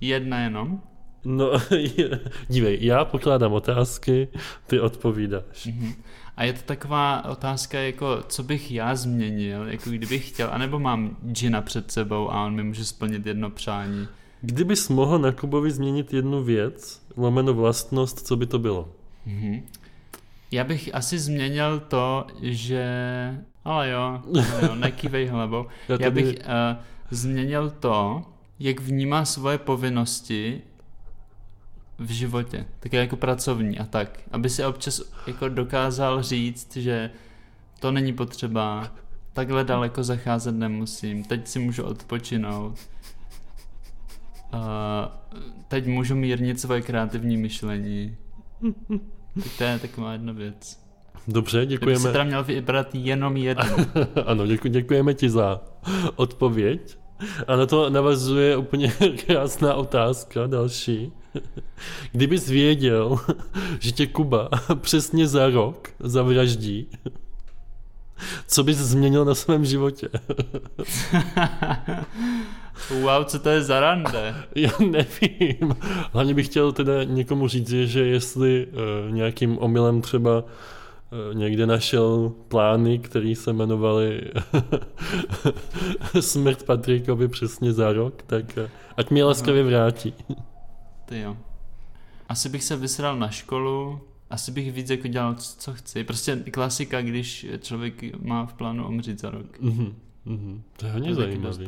Jedna 0.00 0.40
jenom? 0.40 0.80
No, 1.24 1.50
dívej, 2.48 2.78
já 2.80 3.04
pokládám 3.04 3.52
otázky, 3.52 4.28
ty 4.66 4.80
odpovídáš. 4.80 5.66
Mm-hmm. 5.66 5.94
A 6.40 6.44
je 6.44 6.52
to 6.52 6.62
taková 6.64 7.24
otázka, 7.24 7.78
jako 7.78 8.22
co 8.28 8.42
bych 8.42 8.72
já 8.72 8.94
změnil, 8.94 9.68
jako 9.68 9.90
kdybych 9.90 10.28
chtěl, 10.28 10.48
anebo 10.52 10.78
mám 10.78 11.16
džina 11.32 11.60
před 11.60 11.90
sebou 11.90 12.30
a 12.30 12.44
on 12.44 12.54
mi 12.54 12.62
může 12.62 12.84
splnit 12.84 13.26
jedno 13.26 13.50
přání. 13.50 14.08
Kdybys 14.40 14.88
mohl 14.88 15.18
na 15.18 15.32
Kubovi 15.32 15.70
změnit 15.70 16.12
jednu 16.12 16.44
věc, 16.44 17.02
lomeno 17.16 17.54
vlastnost, 17.54 18.26
co 18.26 18.36
by 18.36 18.46
to 18.46 18.58
bylo? 18.58 18.92
Mm-hmm. 19.26 19.62
Já 20.50 20.64
bych 20.64 20.94
asi 20.94 21.18
změnil 21.18 21.80
to, 21.80 22.26
že... 22.42 22.84
Ale 23.64 23.90
jo, 23.90 24.00
ale 24.00 24.46
jo 24.62 24.74
nekývej 24.80 25.26
hlavou. 25.26 25.66
Já, 25.88 25.98
tady... 25.98 26.04
Já 26.04 26.10
bych 26.10 26.38
uh, 26.38 26.82
změnil 27.10 27.70
to, 27.70 28.22
jak 28.58 28.80
vnímá 28.80 29.24
svoje 29.24 29.58
povinnosti 29.58 30.62
v 32.00 32.10
životě, 32.10 32.66
také 32.80 32.96
jako 32.96 33.16
pracovní 33.16 33.78
a 33.78 33.84
tak, 33.84 34.20
aby 34.30 34.50
si 34.50 34.64
občas 34.64 35.02
jako 35.26 35.48
dokázal 35.48 36.22
říct, 36.22 36.76
že 36.76 37.10
to 37.80 37.90
není 37.90 38.12
potřeba, 38.12 38.92
takhle 39.32 39.64
daleko 39.64 40.04
zacházet 40.04 40.54
nemusím, 40.54 41.24
teď 41.24 41.48
si 41.48 41.58
můžu 41.58 41.82
odpočinout, 41.84 42.78
teď 45.68 45.86
můžu 45.86 46.14
mírnit 46.14 46.60
svoje 46.60 46.82
kreativní 46.82 47.36
myšlení. 47.36 48.16
Tak 49.34 49.52
to 49.58 49.64
je 49.64 49.78
taková 49.78 50.12
jedna 50.12 50.32
věc. 50.32 50.80
Dobře, 51.28 51.66
děkujeme. 51.66 52.00
Kdyby 52.00 52.08
si 52.08 52.12
teda 52.12 52.24
měl 52.24 52.44
vybrat 52.44 52.94
jenom 52.94 53.36
jednu. 53.36 53.76
ano, 54.26 54.46
děku, 54.46 54.68
děkujeme 54.68 55.14
ti 55.14 55.30
za 55.30 55.60
odpověď. 56.16 56.98
A 57.46 57.56
na 57.56 57.66
to 57.66 57.90
navazuje 57.90 58.56
úplně 58.56 58.92
krásná 59.26 59.74
otázka, 59.74 60.46
další. 60.46 61.12
Kdybys 62.12 62.48
věděl, 62.48 63.18
že 63.80 63.92
tě 63.92 64.06
Kuba 64.06 64.48
přesně 64.80 65.26
za 65.26 65.50
rok 65.50 65.88
zavraždí, 66.00 66.88
co 68.46 68.64
bys 68.64 68.76
změnil 68.76 69.24
na 69.24 69.34
svém 69.34 69.64
životě? 69.64 70.08
wow, 73.00 73.24
co 73.24 73.38
to 73.38 73.48
je 73.48 73.62
za 73.62 73.80
rande? 73.80 74.34
Já 74.54 74.70
nevím. 74.78 75.76
Hlavně 76.12 76.34
bych 76.34 76.46
chtěl 76.46 76.72
teda 76.72 77.04
někomu 77.04 77.48
říct, 77.48 77.68
že 77.68 78.06
jestli 78.06 78.66
uh, 78.66 79.14
nějakým 79.14 79.58
omylem 79.58 80.00
třeba 80.00 80.44
Eh, 81.12 81.34
někde 81.34 81.66
našel 81.66 82.32
plány, 82.48 82.98
které 82.98 83.34
se 83.36 83.50
jmenovaly 83.50 84.22
Smrt 86.20 86.62
Patrikovi 86.62 87.28
přesně 87.28 87.72
za 87.72 87.92
rok, 87.92 88.22
tak 88.26 88.58
eh, 88.58 88.70
ať 88.96 89.10
mě 89.10 89.24
laskavě 89.24 89.62
vrátí. 89.62 90.14
Ty 91.10 91.20
jo. 91.20 91.36
Asi 92.28 92.48
bych 92.48 92.64
se 92.64 92.76
vysral 92.76 93.18
na 93.18 93.30
školu, 93.30 94.00
asi 94.30 94.52
bych 94.52 94.72
víc 94.72 94.90
jako 94.90 95.08
dělal, 95.08 95.34
co 95.34 95.72
chci. 95.72 96.04
Prostě 96.04 96.36
klasika, 96.36 97.02
když 97.02 97.46
člověk 97.60 98.22
má 98.22 98.46
v 98.46 98.54
plánu 98.54 98.88
umřít 98.88 99.20
za 99.20 99.30
rok. 99.30 99.60
Mm-hmm. 99.60 99.92
Mm-hmm. 100.26 100.60
To 100.76 100.86
je 100.86 100.92
hodně 100.92 101.14
zajímavé. 101.14 101.64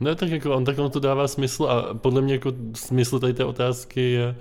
Ne, 0.00 0.14
tak 0.14 0.30
jako 0.30 0.56
on, 0.56 0.64
tak 0.64 0.78
on 0.78 0.90
to 0.90 1.00
dává 1.00 1.28
smysl 1.28 1.64
a 1.64 1.94
podle 1.94 2.20
mě 2.22 2.32
jako 2.32 2.52
smysl 2.74 3.18
tady 3.18 3.34
té 3.34 3.44
otázky 3.44 4.00
je 4.00 4.36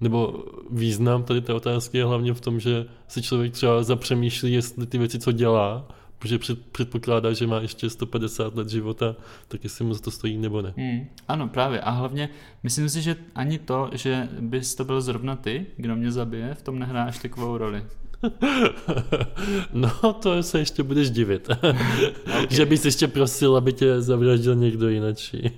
nebo 0.00 0.44
význam 0.70 1.22
tady 1.22 1.40
té 1.40 1.52
otázky 1.52 1.98
je 1.98 2.04
hlavně 2.04 2.34
v 2.34 2.40
tom, 2.40 2.60
že 2.60 2.86
si 3.08 3.22
člověk 3.22 3.52
třeba 3.52 3.82
zapřemýšlí, 3.82 4.52
jestli 4.52 4.86
ty 4.86 4.98
věci, 4.98 5.18
co 5.18 5.32
dělá, 5.32 5.88
protože 6.18 6.38
před, 6.38 6.66
předpokládá, 6.66 7.32
že 7.32 7.46
má 7.46 7.60
ještě 7.60 7.90
150 7.90 8.54
let 8.54 8.68
života, 8.68 9.16
tak 9.48 9.64
jestli 9.64 9.84
mu 9.84 9.94
za 9.94 10.00
to 10.00 10.10
stojí 10.10 10.38
nebo 10.38 10.62
ne. 10.62 10.74
Hmm, 10.76 11.08
ano, 11.28 11.48
právě. 11.48 11.80
A 11.80 11.90
hlavně 11.90 12.28
myslím 12.62 12.88
si, 12.88 13.02
že 13.02 13.16
ani 13.34 13.58
to, 13.58 13.90
že 13.92 14.28
bys 14.40 14.74
to 14.74 14.84
byl 14.84 15.00
zrovna 15.00 15.36
ty, 15.36 15.66
kdo 15.76 15.96
mě 15.96 16.12
zabije, 16.12 16.54
v 16.54 16.62
tom 16.62 16.78
nehráš 16.78 17.18
takovou 17.18 17.58
roli. 17.58 17.84
no, 19.72 20.12
to 20.12 20.42
se 20.42 20.58
ještě 20.58 20.82
budeš 20.82 21.10
divit. 21.10 21.48
okay. 21.48 22.46
že 22.50 22.66
bys 22.66 22.84
ještě 22.84 23.08
prosil, 23.08 23.56
aby 23.56 23.72
tě 23.72 24.00
zavraždil 24.02 24.54
někdo 24.54 24.88
jinačí. 24.88 25.50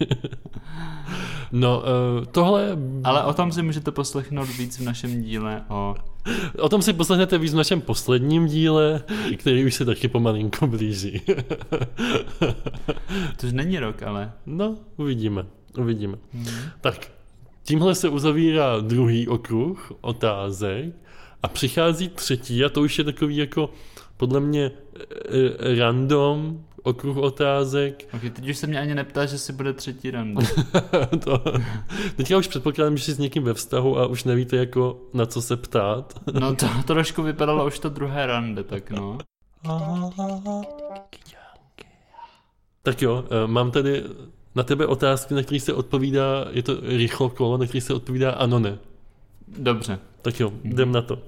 No, 1.52 1.82
uh, 2.18 2.24
tohle... 2.24 2.78
Ale 3.04 3.24
o 3.24 3.32
tom 3.32 3.52
si 3.52 3.62
můžete 3.62 3.90
poslechnout 3.90 4.48
víc 4.58 4.78
v 4.78 4.84
našem 4.84 5.22
díle 5.22 5.62
o... 5.68 5.94
O 6.58 6.68
tom 6.68 6.82
si 6.82 6.92
poslechnete 6.92 7.38
víc 7.38 7.52
v 7.52 7.56
našem 7.56 7.80
posledním 7.80 8.46
díle, 8.46 9.02
který 9.36 9.64
už 9.64 9.74
se 9.74 9.84
taky 9.84 10.08
pomalinko 10.08 10.66
blíží. 10.66 11.22
to 13.36 13.46
už 13.46 13.52
není 13.52 13.78
rok, 13.78 14.02
ale... 14.02 14.32
No, 14.46 14.76
uvidíme, 14.96 15.46
uvidíme. 15.78 16.16
Hmm. 16.32 16.46
Tak, 16.80 17.10
tímhle 17.62 17.94
se 17.94 18.08
uzavírá 18.08 18.80
druhý 18.80 19.28
okruh 19.28 19.92
otázek 20.00 20.94
a 21.42 21.48
přichází 21.48 22.08
třetí 22.08 22.64
a 22.64 22.68
to 22.68 22.80
už 22.80 22.98
je 22.98 23.04
takový 23.04 23.36
jako 23.36 23.70
podle 24.16 24.40
mě 24.40 24.70
eh, 24.70 25.74
random 25.78 26.64
okruh 26.82 27.16
otázek. 27.16 28.08
Ok, 28.14 28.20
teď 28.20 28.48
už 28.48 28.56
se 28.56 28.66
mě 28.66 28.80
ani 28.80 28.94
neptá, 28.94 29.26
že 29.26 29.38
si 29.38 29.52
bude 29.52 29.72
třetí 29.72 30.10
random. 30.10 30.44
to, 31.24 31.44
teďka 32.16 32.36
už 32.36 32.46
předpokládám, 32.46 32.96
že 32.96 33.04
jsi 33.04 33.12
s 33.12 33.18
někým 33.18 33.42
ve 33.42 33.54
vztahu 33.54 33.98
a 33.98 34.06
už 34.06 34.24
nevíte 34.24 34.56
jako 34.56 35.00
na 35.14 35.26
co 35.26 35.42
se 35.42 35.56
ptát. 35.56 36.20
no 36.32 36.54
to, 36.54 36.66
to 36.66 36.82
trošku 36.86 37.22
vypadalo 37.22 37.66
už 37.66 37.78
to 37.78 37.88
druhé 37.88 38.26
rande, 38.26 38.64
tak 38.64 38.90
no. 38.90 39.18
Tak 42.82 43.02
jo, 43.02 43.24
eh, 43.24 43.46
mám 43.46 43.70
tady 43.70 44.04
na 44.54 44.62
tebe 44.62 44.86
otázky, 44.86 45.34
na 45.34 45.42
které 45.42 45.60
se 45.60 45.74
odpovídá, 45.74 46.46
je 46.50 46.62
to 46.62 46.80
rychlo 46.80 47.28
kolo, 47.28 47.56
na 47.56 47.66
které 47.66 47.80
se 47.80 47.94
odpovídá 47.94 48.30
ano, 48.30 48.58
ne. 48.58 48.78
Dobře. 49.48 49.98
Tak 50.22 50.40
jo, 50.40 50.52
jdem 50.64 50.92
na 50.92 51.02
to. 51.02 51.18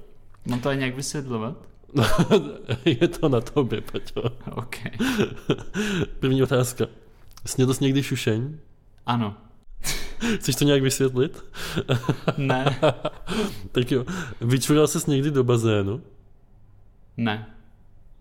Mám 0.45 0.59
to 0.59 0.73
nějak 0.73 0.95
vysvětlovat? 0.95 1.57
je 2.85 3.07
to 3.07 3.29
na 3.29 3.41
tobě, 3.41 3.81
Paťo. 3.81 4.21
OK. 4.51 4.75
První 6.19 6.43
otázka. 6.43 6.85
Snědl 7.45 7.73
jsi 7.73 7.83
někdy 7.83 8.03
šušeň? 8.03 8.57
Ano. 9.05 9.37
Chceš 10.35 10.55
to 10.55 10.65
nějak 10.65 10.81
vysvětlit? 10.81 11.43
ne. 12.37 12.79
tak 13.71 13.91
jo. 13.91 14.05
Vyčural 14.41 14.87
jsi 14.87 15.11
někdy 15.11 15.31
do 15.31 15.43
bazénu? 15.43 16.01
Ne. 17.17 17.45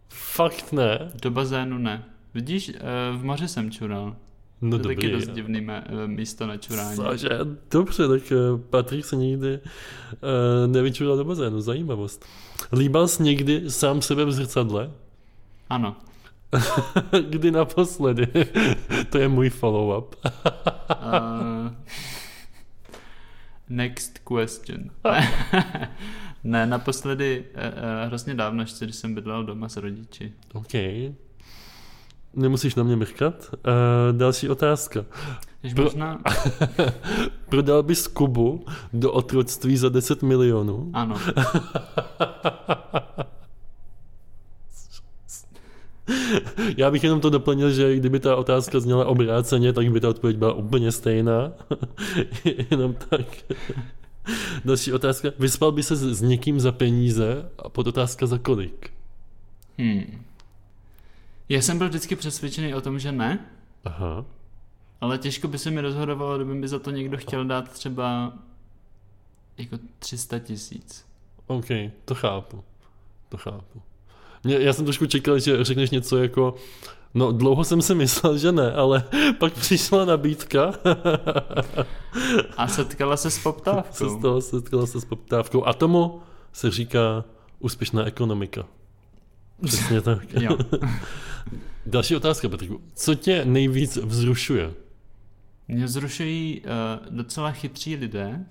Fakt 0.09 0.73
ne? 0.73 1.11
Do 1.23 1.31
bazénu 1.31 1.79
ne. 1.79 2.05
Vidíš, 2.35 2.69
eh, 2.69 2.81
v 3.17 3.25
moři 3.25 3.49
jsem 3.49 3.71
čural. 3.71 4.17
No 4.63 4.71
to 4.71 4.77
je 4.77 4.83
dobrý. 4.83 4.97
taky 4.97 5.11
dost 5.11 5.29
divný 5.29 5.67
eh, 5.71 6.07
místo 6.07 6.47
na 6.47 6.57
čurání. 6.57 6.97
Cože? 6.97 7.29
Dobře, 7.71 8.09
tak 8.09 8.33
eh, 8.33 8.37
Patrik 8.71 9.05
se 9.05 9.17
nikdy 9.17 9.59
uh, 9.59 10.73
nevyčural 10.73 11.17
do 11.17 11.25
bazénu. 11.25 11.61
Zajímavost. 11.61 12.25
Líbal 12.73 13.09
jsi 13.09 13.23
někdy 13.23 13.71
sám 13.71 14.03
sebe 14.03 14.25
v 14.25 14.33
zrcadle? 14.33 14.91
Ano. 15.71 15.97
Kdy 17.29 17.51
naposledy? 17.51 18.27
to 19.11 19.19
je 19.19 19.29
můj 19.29 19.51
follow-up. 19.51 20.15
uh, 20.25 21.73
next 23.69 24.19
question. 24.19 24.91
ne, 26.45 26.67
naposledy 26.67 27.45
uh, 27.55 27.61
uh, 27.61 28.07
hrozně 28.07 28.35
dávno, 28.35 28.63
ještě 28.63 28.85
když 28.85 28.97
jsem 28.97 29.15
bydlel 29.15 29.45
doma 29.45 29.69
s 29.69 29.77
rodiči. 29.77 30.33
OK. 30.53 30.73
Nemusíš 32.35 32.75
na 32.75 32.83
mě 32.83 32.97
mrkat. 32.97 33.51
Uh, 33.53 33.61
další 34.13 34.49
otázka. 34.49 35.05
Pro... 35.75 35.85
možná... 35.85 36.21
Prodal 37.49 37.83
bys 37.83 38.07
Kubu 38.07 38.65
do 38.93 39.13
otroctví 39.13 39.77
za 39.77 39.89
10 39.89 40.23
milionů? 40.23 40.91
Ano. 40.93 41.17
Já 46.77 46.91
bych 46.91 47.05
jenom 47.05 47.21
to 47.21 47.31
doplnil, 47.31 47.71
že 47.71 47.97
kdyby 47.97 48.21
ta 48.21 48.37
otázka 48.37 48.81
zněla 48.81 49.07
obráceně, 49.07 49.73
tak 49.73 49.93
by 49.93 50.01
ta 50.01 50.09
odpověď 50.09 50.37
byla 50.37 50.53
úplně 50.53 50.93
stejná. 50.93 51.53
jenom 52.71 52.95
tak. 53.09 53.27
Další 54.65 54.93
otázka. 54.93 55.29
Vyspal 55.39 55.73
by 55.73 55.83
se 55.83 55.97
s 55.97 56.23
někým 56.23 56.61
za 56.61 56.73
peníze 56.73 57.51
a 57.59 57.69
pod 57.69 57.87
otázka 57.87 58.27
za 58.27 58.39
kolik? 58.39 58.91
Hmm. 59.79 60.25
Já 61.53 61.63
jsem 61.63 61.79
byl 61.79 61.89
vždycky 61.89 62.17
přesvědčený 62.17 62.75
o 62.75 62.81
tom, 62.81 62.99
že 62.99 63.13
ne. 63.13 63.39
Aha. 63.85 64.25
Ale 65.01 65.19
těžko 65.19 65.49
by 65.49 65.59
se 65.59 65.71
mi 65.71 65.81
rozhodovalo, 65.81 66.37
kdyby 66.37 66.55
mi 66.55 66.69
za 66.69 66.79
to 66.79 66.91
někdo 66.91 67.17
chtěl 67.17 67.45
dát 67.45 67.73
třeba 67.73 68.33
jako 69.59 69.79
300 69.99 70.39
tisíc. 70.39 71.07
OK, 71.47 71.67
to 72.05 72.15
chápu. 72.15 72.65
To 73.29 73.37
chápu. 73.37 73.83
Mě, 74.45 74.59
já 74.61 74.73
jsem 74.73 74.85
trošku 74.85 75.07
čekal, 75.07 75.39
že 75.39 75.65
řekneš 75.65 75.91
něco 75.91 76.19
jako 76.19 76.55
No 77.15 77.33
dlouho 77.33 77.65
jsem 77.65 77.83
si 77.83 77.95
myslel, 77.95 78.39
že 78.39 78.53
ne, 78.53 78.73
ale 78.73 79.05
pak 79.39 79.53
přišla 79.53 80.05
nabídka. 80.05 80.75
A 82.57 82.69
setkala 82.69 83.17
se 83.17 83.31
s 83.31 83.39
poptávkou. 83.39 84.11
Setkala, 84.11 84.41
setkala 84.41 84.87
se 84.87 85.01
s 85.01 85.05
poptávkou. 85.05 85.67
A 85.67 85.73
tomu 85.73 86.23
se 86.53 86.71
říká 86.71 87.25
úspěšná 87.59 88.05
ekonomika. 88.05 88.67
Přesně 89.65 90.01
tak. 90.01 90.33
jo. 90.33 90.57
Další 91.87 92.17
otázka, 92.17 92.49
Patriku. 92.49 92.81
Co 92.95 93.15
tě 93.15 93.45
nejvíc 93.45 93.97
vzrušuje? 93.97 94.75
Mě 95.69 95.85
vzrušují 95.85 96.61
uh, 96.61 96.67
docela 97.17 97.51
chytří 97.51 97.97
lidé. 97.97 98.45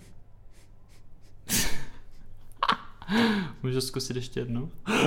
Můžu 3.64 3.82
zkusit 3.82 4.16
ještě 4.16 4.40
jednou? 4.40 4.70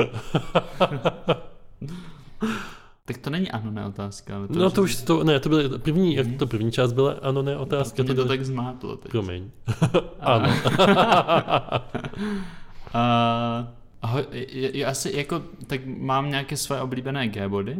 tak 3.04 3.18
to 3.18 3.30
není 3.30 3.50
ano, 3.50 3.70
ne 3.70 3.86
otázka. 3.86 4.36
Ale 4.36 4.48
to 4.48 4.54
no 4.58 4.70
to 4.70 4.82
už 4.82 4.96
to, 5.02 5.24
ne, 5.24 5.40
to 5.40 5.48
bylo 5.48 5.78
první, 5.78 6.14
jak 6.14 6.26
to 6.38 6.46
první 6.46 6.72
část 6.72 6.92
byla 6.92 7.12
ano, 7.12 7.42
ne 7.42 7.56
otázka. 7.56 7.96
To, 8.02 8.14
to, 8.14 8.14
to 8.14 8.28
tak 8.28 8.44
zmátlo 8.44 8.96
teď. 8.96 9.10
Promiň. 9.10 9.50
ano. 10.20 10.54
uh, 12.94 13.66
Ahoj, 14.04 14.24
já 14.52 14.88
asi 14.88 15.16
jako, 15.16 15.42
tak 15.66 15.80
mám 15.86 16.30
nějaké 16.30 16.56
své 16.56 16.80
oblíbené 16.80 17.28
G-body. 17.28 17.78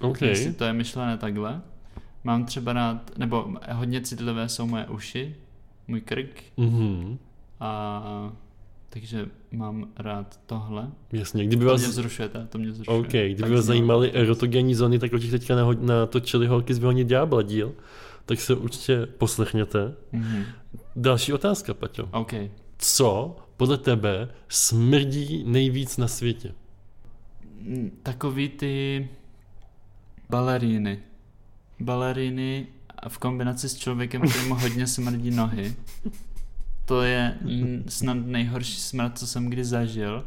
Okay. 0.00 0.28
Jestli 0.28 0.52
to 0.52 0.64
je 0.64 0.72
myšlené 0.72 1.18
takhle. 1.18 1.60
Mám 2.24 2.44
třeba 2.44 2.72
rád, 2.72 3.18
nebo 3.18 3.54
hodně 3.72 4.00
citlivé 4.00 4.48
jsou 4.48 4.66
moje 4.66 4.86
uši, 4.86 5.36
můj 5.88 6.00
krk. 6.00 6.42
Mm-hmm. 6.58 7.18
A 7.60 8.32
takže 8.88 9.26
mám 9.52 9.88
rád 9.96 10.40
tohle. 10.46 10.90
Jasně, 11.12 11.46
kdyby 11.46 11.64
vás... 11.64 11.80
To 11.80 11.86
mě 11.86 11.88
vzrušuje, 11.88 12.28
to 12.48 12.58
mě 12.58 12.70
vzrušuje. 12.70 12.98
OK, 12.98 13.08
kdyby 13.08 13.54
vás 13.54 13.64
zajímaly 13.64 14.12
erotogenní 14.12 14.74
zóny, 14.74 14.98
tak 14.98 15.12
určitě 15.12 15.38
teďka 15.38 15.54
natočili 15.80 16.46
holky 16.46 16.74
z 16.74 16.78
Vyhoní 16.78 17.04
Ďábla 17.04 17.42
díl, 17.42 17.72
tak 18.26 18.40
se 18.40 18.54
určitě 18.54 19.06
poslechněte. 19.06 19.94
Mm-hmm. 20.14 20.44
Další 20.96 21.32
otázka, 21.32 21.74
Paťo. 21.74 22.08
OK. 22.12 22.32
Co 22.78 23.36
podle 23.62 23.78
tebe 23.78 24.28
smrdí 24.48 25.44
nejvíc 25.46 25.96
na 25.96 26.08
světě? 26.08 26.54
Takový 28.02 28.48
ty 28.48 29.08
baleríny. 30.30 30.98
Baleríny 31.80 32.66
v 33.08 33.18
kombinaci 33.18 33.68
s 33.68 33.76
člověkem, 33.76 34.22
kterému 34.28 34.54
hodně 34.54 34.86
smrdí 34.86 35.30
nohy. 35.30 35.76
To 36.84 37.02
je 37.02 37.38
snad 37.88 38.14
nejhorší 38.14 38.80
smrad, 38.80 39.18
co 39.18 39.26
jsem 39.26 39.50
kdy 39.50 39.64
zažil. 39.64 40.26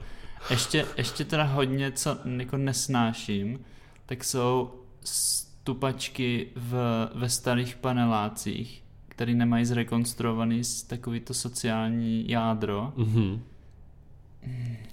Ještě, 0.50 0.86
ještě 0.98 1.26
teda 1.26 1.44
hodně, 1.44 1.92
co 1.92 2.18
jako 2.38 2.58
nesnáším, 2.58 3.60
tak 4.06 4.24
jsou 4.24 4.74
stupačky 5.04 6.48
v, 6.56 7.10
ve 7.16 7.30
starých 7.30 7.76
panelácích, 7.76 8.84
který 9.16 9.36
nemají 9.36 9.66
zrekonstruovaný 9.66 10.64
z 10.64 10.84
takovýto 10.84 11.34
sociální 11.34 12.30
jádro. 12.30 12.94
Mm-hmm. 12.98 13.40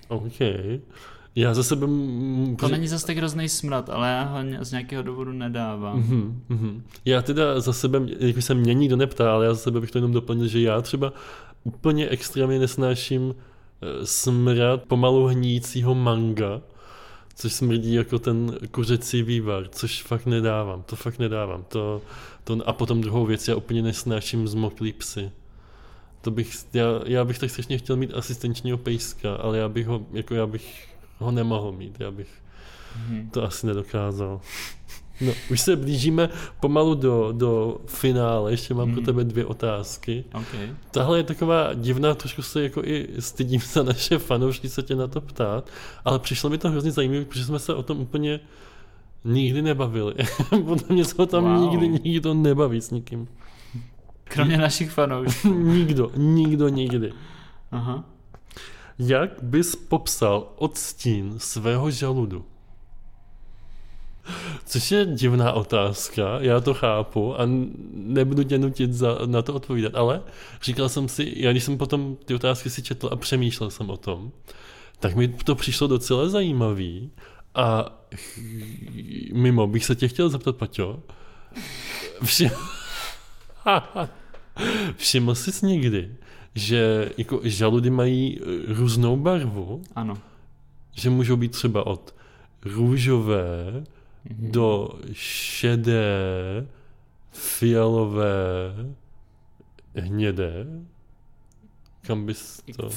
OK. 0.08 0.40
Já 1.34 1.54
za 1.54 1.62
sebe... 1.62 1.86
To 2.58 2.68
není 2.68 2.88
zase 2.88 3.06
tak 3.06 3.16
hrozný 3.16 3.48
smrad, 3.48 3.90
ale 3.90 4.08
já 4.08 4.22
ho 4.22 4.64
z 4.64 4.70
nějakého 4.70 5.02
důvodu 5.02 5.32
nedávám. 5.32 6.02
Mm-hmm, 6.02 6.34
mm-hmm. 6.50 6.80
Já 7.04 7.22
teda 7.22 7.60
za 7.60 7.72
sebe, 7.72 8.00
jako 8.18 8.42
se 8.42 8.54
mě 8.54 8.74
nikdo 8.74 8.96
neptá, 8.96 9.32
ale 9.32 9.44
já 9.44 9.54
za 9.54 9.60
sebe 9.60 9.80
bych 9.80 9.90
to 9.90 9.98
jenom 9.98 10.12
doplnil, 10.12 10.48
že 10.48 10.60
já 10.60 10.80
třeba 10.80 11.12
úplně 11.64 12.08
extrémně 12.08 12.58
nesnáším 12.58 13.34
eh, 13.34 14.06
smrad 14.06 14.82
pomalu 14.82 15.26
hníjícího 15.26 15.94
manga, 15.94 16.60
což 17.34 17.52
smrdí 17.52 17.94
jako 17.94 18.18
ten 18.18 18.58
kuřecí 18.70 19.22
vývar, 19.22 19.68
což 19.68 20.02
fakt 20.02 20.26
nedávám, 20.26 20.82
to 20.82 20.96
fakt 20.96 21.18
nedávám. 21.18 21.64
To, 21.68 22.02
to, 22.44 22.68
a 22.68 22.72
potom 22.72 23.00
druhou 23.00 23.26
věc, 23.26 23.48
já 23.48 23.56
úplně 23.56 23.82
nesnáším 23.82 24.48
zmoklý 24.48 24.92
psy. 24.92 25.30
To 26.20 26.30
bych, 26.30 26.54
já, 26.72 26.86
já 27.06 27.24
bych 27.24 27.38
tak 27.38 27.50
strašně 27.50 27.78
chtěl 27.78 27.96
mít 27.96 28.14
asistenčního 28.14 28.78
pejska, 28.78 29.34
ale 29.34 29.58
já 29.58 29.68
bych 29.68 29.86
ho, 29.86 30.06
jako 30.12 30.34
já 30.34 30.46
bych 30.46 30.88
ho 31.18 31.30
nemohl 31.30 31.72
mít, 31.72 32.00
já 32.00 32.10
bych 32.10 32.28
hmm. 32.96 33.30
to 33.30 33.44
asi 33.44 33.66
nedokázal. 33.66 34.40
No, 35.20 35.32
už 35.50 35.60
se 35.60 35.76
blížíme 35.76 36.28
pomalu 36.60 36.94
do, 36.94 37.32
do 37.32 37.80
finále, 37.86 38.52
ještě 38.52 38.74
mám 38.74 38.86
hmm. 38.86 38.94
pro 38.94 39.04
tebe 39.04 39.24
dvě 39.24 39.46
otázky. 39.46 40.24
Okay. 40.34 40.70
Tahle 40.90 41.18
je 41.18 41.22
taková 41.22 41.74
divná, 41.74 42.14
trošku 42.14 42.42
se 42.42 42.62
jako 42.62 42.84
i 42.84 43.08
stydím 43.18 43.60
za 43.60 43.82
naše 43.82 44.18
fanoušky 44.18 44.68
se 44.68 44.82
tě 44.82 44.96
na 44.96 45.06
to 45.06 45.20
ptát, 45.20 45.70
ale 46.04 46.18
přišlo 46.18 46.50
mi 46.50 46.58
to 46.58 46.70
hrozně 46.70 46.90
zajímavé, 46.90 47.24
protože 47.24 47.44
jsme 47.44 47.58
se 47.58 47.74
o 47.74 47.82
tom 47.82 48.00
úplně 48.00 48.40
nikdy 49.24 49.62
nebavili. 49.62 50.14
Podle 50.50 50.86
mě 50.88 51.04
se 51.04 51.14
o 51.14 51.26
tam 51.26 51.44
wow. 51.44 51.70
nikdy 51.70 51.88
nikdo 51.88 52.34
nebaví 52.34 52.80
s 52.80 52.90
nikým. 52.90 53.28
Kromě 54.24 54.58
našich 54.58 54.90
fanoušků. 54.90 55.48
nikdo, 55.62 56.10
nikdo 56.16 56.68
nikdy. 56.68 57.12
Aha. 57.70 58.04
Jak 58.98 59.30
bys 59.42 59.76
popsal 59.76 60.52
odstín 60.56 61.34
svého 61.38 61.90
žaludu? 61.90 62.44
Což 64.64 64.90
je 64.90 65.06
divná 65.06 65.52
otázka, 65.52 66.38
já 66.40 66.60
to 66.60 66.74
chápu 66.74 67.40
a 67.40 67.42
nebudu 67.92 68.42
tě 68.42 68.58
nutit 68.58 68.92
za, 68.92 69.18
na 69.26 69.42
to 69.42 69.54
odpovídat, 69.54 69.94
ale 69.94 70.22
říkal 70.62 70.88
jsem 70.88 71.08
si, 71.08 71.32
já 71.36 71.50
když 71.50 71.64
jsem 71.64 71.78
potom 71.78 72.16
ty 72.24 72.34
otázky 72.34 72.70
si 72.70 72.82
četl 72.82 73.08
a 73.12 73.16
přemýšlel 73.16 73.70
jsem 73.70 73.90
o 73.90 73.96
tom, 73.96 74.32
tak 75.00 75.14
mi 75.14 75.28
to 75.28 75.54
přišlo 75.54 75.86
docela 75.86 76.28
zajímavý 76.28 77.10
a 77.54 77.98
mimo 79.32 79.66
bych 79.66 79.84
se 79.84 79.94
tě 79.94 80.08
chtěl 80.08 80.28
zeptat, 80.28 80.56
Paťo, 80.56 81.00
všim... 82.24 82.50
všiml 84.96 85.34
jsi 85.34 85.66
někdy, 85.66 86.14
že 86.54 87.10
jako 87.18 87.40
žaludy 87.42 87.90
mají 87.90 88.40
různou 88.68 89.16
barvu? 89.16 89.82
Ano. 89.94 90.18
Že 90.92 91.10
můžou 91.10 91.36
být 91.36 91.52
třeba 91.52 91.86
od 91.86 92.14
růžové 92.64 93.84
mm-hmm. 94.26 94.50
do 94.50 94.88
šedé, 95.12 96.66
fialové, 97.30 98.74
hnědé. 99.94 100.66
Kam 102.06 102.26
bys 102.26 102.62
to... 102.76 102.90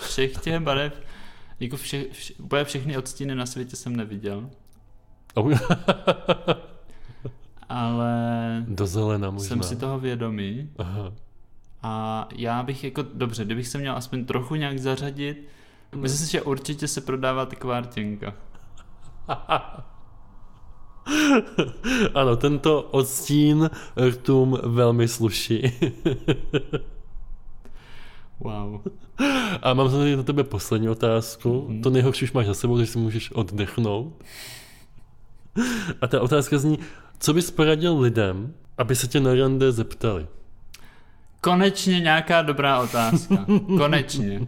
Všech 0.00 0.36
těch 0.36 0.60
barev, 0.60 1.00
jako 1.60 1.76
vše, 1.76 2.04
vše, 2.12 2.34
úplně 2.34 2.64
všechny 2.64 2.96
odstíny 2.96 3.34
na 3.34 3.46
světě 3.46 3.76
jsem 3.76 3.96
neviděl. 3.96 4.50
Oh. 5.34 5.58
Ale 7.68 8.64
do 8.68 8.86
zelena 8.86 9.30
možná. 9.30 9.48
jsem 9.48 9.62
si 9.62 9.76
toho 9.76 10.00
vědomý. 10.00 10.70
Aha. 10.78 11.12
A 11.82 12.28
já 12.36 12.62
bych 12.62 12.84
jako, 12.84 13.02
dobře, 13.02 13.44
kdybych 13.44 13.68
se 13.68 13.78
měl 13.78 13.96
aspoň 13.96 14.24
trochu 14.24 14.54
nějak 14.54 14.78
zařadit, 14.78 15.48
myslím 15.94 16.26
si, 16.26 16.32
že 16.32 16.42
určitě 16.42 16.88
se 16.88 17.00
prodává 17.00 17.46
taková 17.46 17.80
rtěnka. 17.80 18.34
ano, 22.14 22.36
tento 22.36 22.82
odstín 22.82 23.70
rtum 24.08 24.58
velmi 24.62 25.08
sluší. 25.08 25.72
wow. 28.40 28.80
A 29.62 29.74
mám 29.74 29.90
tady 29.90 30.16
na 30.16 30.22
tebe 30.22 30.44
poslední 30.44 30.88
otázku. 30.88 31.66
Mm-hmm. 31.68 31.82
To 31.82 31.90
nejhorší 31.90 32.24
už 32.24 32.32
máš 32.32 32.46
za 32.46 32.54
sebou, 32.54 32.78
že 32.78 32.86
si 32.86 32.98
můžeš 32.98 33.32
oddechnout. 33.32 34.24
A 36.00 36.06
ta 36.06 36.22
otázka 36.22 36.58
zní, 36.58 36.78
co 37.18 37.34
bys 37.34 37.50
poradil 37.50 37.98
lidem, 37.98 38.54
aby 38.78 38.96
se 38.96 39.08
tě 39.08 39.20
na 39.20 39.34
rande 39.34 39.72
zeptali? 39.72 40.26
Konečně 41.40 42.00
nějaká 42.00 42.42
dobrá 42.42 42.80
otázka. 42.80 43.46
Konečně. 43.66 44.46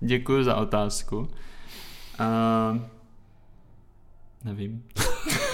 Děkuji 0.00 0.44
za 0.44 0.56
otázku. 0.56 1.18
Uh, 1.18 2.80
nevím. 4.44 4.82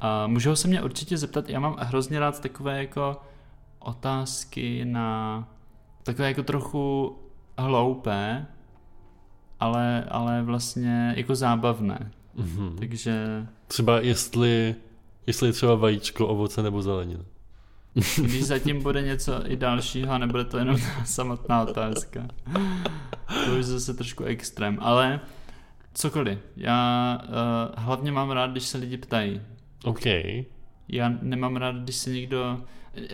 A 0.00 0.26
můžou 0.26 0.56
se 0.56 0.68
mě 0.68 0.82
určitě 0.82 1.18
zeptat, 1.18 1.48
já 1.48 1.60
mám 1.60 1.76
hrozně 1.78 2.20
rád 2.20 2.40
takové 2.40 2.78
jako 2.78 3.20
otázky 3.78 4.84
na 4.84 5.48
takové 6.02 6.28
jako 6.28 6.42
trochu 6.42 7.16
hloupé, 7.58 8.46
ale, 9.60 10.04
ale 10.04 10.42
vlastně 10.42 11.14
jako 11.16 11.34
zábavné. 11.34 12.10
Mm-hmm. 12.36 12.78
Takže... 12.78 13.46
Třeba 13.66 14.00
jestli, 14.00 14.74
jestli 15.26 15.48
je 15.48 15.52
třeba 15.52 15.74
vajíčko, 15.74 16.28
ovoce 16.28 16.62
nebo 16.62 16.82
zelenina. 16.82 17.24
Když 18.16 18.44
zatím 18.46 18.82
bude 18.82 19.02
něco 19.02 19.50
i 19.50 19.56
dalšího 19.56 20.12
a 20.12 20.18
nebude 20.18 20.44
to 20.44 20.58
jenom 20.58 20.76
samotná 21.04 21.62
otázka. 21.62 22.28
To 23.46 23.56
už 23.58 23.64
zase 23.64 23.94
trošku 23.94 24.24
extrém, 24.24 24.78
ale 24.80 25.20
cokoliv. 25.94 26.38
Já 26.56 27.18
uh, 27.22 27.84
hlavně 27.84 28.12
mám 28.12 28.30
rád, 28.30 28.50
když 28.50 28.64
se 28.64 28.78
lidi 28.78 28.96
ptají. 28.96 29.40
OK. 29.84 30.06
Já 30.88 31.08
nemám 31.22 31.56
rád, 31.56 31.76
když 31.76 31.96
se 31.96 32.10
někdo... 32.10 32.60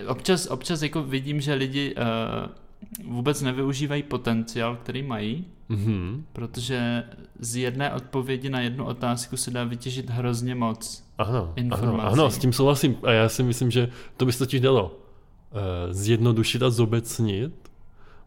Občas, 0.06 0.46
občas 0.46 0.82
jako 0.82 1.02
vidím, 1.02 1.40
že 1.40 1.54
lidi 1.54 1.94
uh, 1.94 3.12
vůbec 3.12 3.42
nevyužívají 3.42 4.02
potenciál, 4.02 4.76
který 4.76 5.02
mají, 5.02 5.44
mm-hmm. 5.70 6.22
protože 6.32 7.04
z 7.38 7.56
jedné 7.56 7.92
odpovědi 7.92 8.50
na 8.50 8.60
jednu 8.60 8.84
otázku 8.84 9.36
se 9.36 9.50
dá 9.50 9.64
vytěžit 9.64 10.10
hrozně 10.10 10.54
moc 10.54 11.04
ano, 11.18 11.52
informací. 11.56 12.06
Ano, 12.06 12.12
ano, 12.12 12.30
s 12.30 12.38
tím 12.38 12.52
souhlasím. 12.52 12.96
A 13.02 13.12
já 13.12 13.28
si 13.28 13.42
myslím, 13.42 13.70
že 13.70 13.88
to 14.16 14.26
by 14.26 14.32
se 14.32 14.38
totiž 14.38 14.60
dalo 14.60 14.84
uh, 14.84 15.58
zjednodušit 15.90 16.62
a 16.62 16.70
zobecnit. 16.70 17.70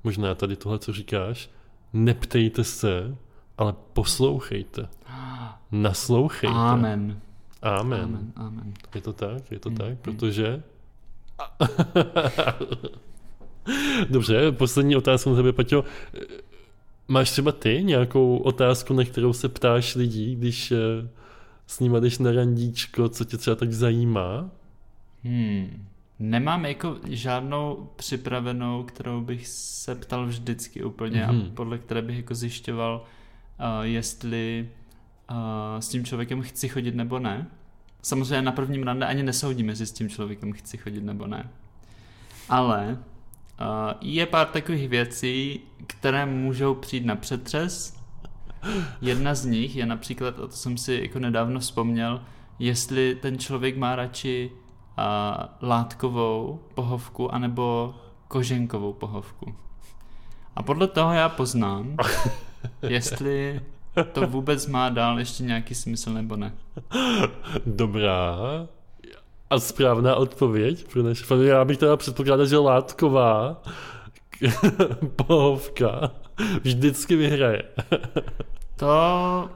Možná 0.03 0.35
tady 0.35 0.55
tohle, 0.55 0.79
co 0.79 0.93
říkáš. 0.93 1.49
Neptejte 1.93 2.63
se, 2.63 3.15
ale 3.63 3.73
poslouchejte. 3.93 4.87
Naslouchejte. 5.71 6.55
Amen. 6.55 7.19
Amen. 7.61 8.03
Amen. 8.03 8.33
Amen. 8.35 8.73
Je 8.95 9.01
to 9.01 9.13
tak, 9.13 9.51
je 9.51 9.59
to 9.59 9.69
mm, 9.69 9.75
tak, 9.75 9.89
mm. 9.89 9.97
protože... 9.97 10.63
Dobře, 14.09 14.51
poslední 14.51 14.95
otázka 14.95 15.29
na 15.29 15.35
tebe, 15.35 15.53
Paťo. 15.53 15.83
Máš 17.07 17.31
třeba 17.31 17.51
ty 17.51 17.83
nějakou 17.83 18.37
otázku, 18.37 18.93
na 18.93 19.03
kterou 19.03 19.33
se 19.33 19.49
ptáš 19.49 19.95
lidí, 19.95 20.35
když 20.35 20.71
eh, 20.71 20.77
s 21.67 21.79
nimi 21.79 22.01
jdeš 22.01 22.19
na 22.19 22.31
randíčko, 22.31 23.09
co 23.09 23.25
tě 23.25 23.37
třeba 23.37 23.55
tak 23.55 23.73
zajímá? 23.73 24.49
Hmm. 25.23 25.85
Nemám 26.19 26.65
jako 26.65 26.97
žádnou 27.09 27.89
připravenou, 27.95 28.83
kterou 28.83 29.21
bych 29.21 29.47
se 29.47 29.95
ptal 29.95 30.25
vždycky 30.25 30.83
úplně 30.83 31.21
mm-hmm. 31.21 31.29
a 31.29 31.31
mhm. 31.31 31.51
podle 31.51 31.77
které 31.77 32.01
bych 32.01 32.17
jako 32.17 32.35
zjišťoval, 32.35 33.05
jestli 33.81 34.69
uh, 35.31 35.37
s 35.79 35.89
tím 35.89 36.05
člověkem 36.05 36.41
chci 36.41 36.69
chodit 36.69 36.95
nebo 36.95 37.19
ne. 37.19 37.47
Samozřejmě 38.01 38.41
na 38.41 38.51
prvním 38.51 38.83
rande 38.83 39.05
ani 39.05 39.23
nesoudím, 39.23 39.69
jestli 39.69 39.85
s 39.85 39.91
tím 39.91 40.09
člověkem 40.09 40.53
chci 40.53 40.77
chodit 40.77 41.03
nebo 41.03 41.27
ne. 41.27 41.49
Ale 42.49 42.87
uh, 43.61 43.67
je 44.01 44.25
pár 44.25 44.47
takových 44.47 44.89
věcí, 44.89 45.61
které 45.87 46.25
můžou 46.25 46.73
přijít 46.73 47.05
na 47.05 47.15
přetřes. 47.15 48.03
Jedna 49.01 49.35
z 49.35 49.45
nich 49.45 49.75
je 49.75 49.85
například, 49.85 50.39
a 50.39 50.47
to 50.47 50.51
jsem 50.51 50.77
si 50.77 50.99
jako 51.03 51.19
nedávno 51.19 51.59
vzpomněl, 51.59 52.21
jestli 52.59 53.15
ten 53.15 53.37
člověk 53.37 53.77
má 53.77 53.95
radši 53.95 54.51
látkovou 55.61 56.59
pohovku 56.73 57.33
anebo 57.33 57.95
koženkovou 58.27 58.93
pohovku. 58.93 59.55
A 60.55 60.63
podle 60.63 60.87
toho 60.87 61.13
já 61.13 61.29
poznám, 61.29 61.97
jestli 62.81 63.61
to 64.11 64.27
vůbec 64.27 64.67
má 64.67 64.89
dál 64.89 65.19
ještě 65.19 65.43
nějaký 65.43 65.75
smysl 65.75 66.13
nebo 66.13 66.35
ne. 66.35 66.53
Dobrá. 67.65 68.37
A 69.49 69.59
správná 69.59 70.15
odpověď 70.15 70.91
pro 70.93 71.03
naše 71.03 71.23
fany. 71.23 71.45
Já 71.45 71.65
bych 71.65 71.77
teda 71.77 71.97
předpokládal, 71.97 72.45
že 72.45 72.57
látková 72.57 73.61
pohovka 75.15 76.11
vždycky 76.61 77.15
vyhraje. 77.15 77.63
to 78.75 79.49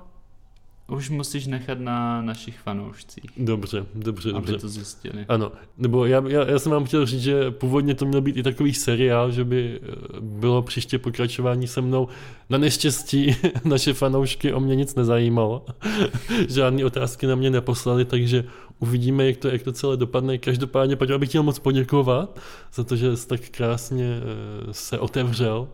už 0.88 1.10
musíš 1.10 1.48
nechat 1.48 1.80
na 1.80 2.22
našich 2.22 2.60
fanoušcích. 2.60 3.24
Dobře, 3.38 3.86
dobře, 3.96 4.30
aby 4.30 4.36
dobře. 4.36 4.52
Aby 4.52 4.62
to 4.62 4.70
zjistili. 4.70 5.26
Ano, 5.28 5.52
nebo 5.78 6.06
já, 6.06 6.24
já, 6.28 6.50
já 6.50 6.60
jsem 6.60 6.72
vám 6.72 6.86
chtěl 6.86 7.06
říct, 7.06 7.22
že 7.22 7.52
původně 7.52 7.96
to 7.96 8.06
měl 8.06 8.22
být 8.22 8.38
i 8.38 8.44
takový 8.44 8.74
seriál, 8.74 9.32
že 9.32 9.44
by 9.44 9.80
eh, 9.84 9.96
bylo 10.20 10.62
příště 10.62 11.00
pokračování 11.00 11.68
se 11.68 11.82
mnou. 11.82 12.08
Na 12.50 12.58
neštěstí 12.58 13.36
naše 13.64 13.94
fanoušky 13.94 14.54
o 14.54 14.60
mě 14.60 14.76
nic 14.76 14.96
nezajímalo. 14.96 15.66
Žádné 16.50 16.86
otázky 16.86 17.28
na 17.28 17.36
mě 17.36 17.50
neposlali, 17.50 18.06
takže 18.06 18.44
uvidíme, 18.80 19.26
jak 19.26 19.38
to, 19.38 19.48
jak 19.48 19.64
to 19.64 19.72
celé 19.72 19.98
dopadne. 19.98 20.38
Každopádně, 20.38 20.96
Paťo, 20.96 21.20
bych 21.20 21.30
chtěl 21.30 21.44
moc 21.44 21.60
poděkovat 21.60 22.40
za 22.74 22.84
to, 22.84 22.96
že 22.96 23.18
jsi 23.18 23.28
tak 23.28 23.42
krásně 23.50 24.06
eh, 24.06 24.74
se 24.74 25.00
otevřel 25.00 25.68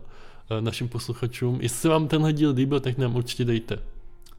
eh, 0.50 0.60
našim 0.60 0.88
posluchačům. 0.88 1.58
Jestli 1.60 1.88
vám 1.88 2.08
tenhle 2.08 2.32
díl 2.32 2.50
líbil, 2.50 2.80
tak 2.80 2.98
nám 2.98 3.16
určitě 3.16 3.44
dejte 3.44 3.93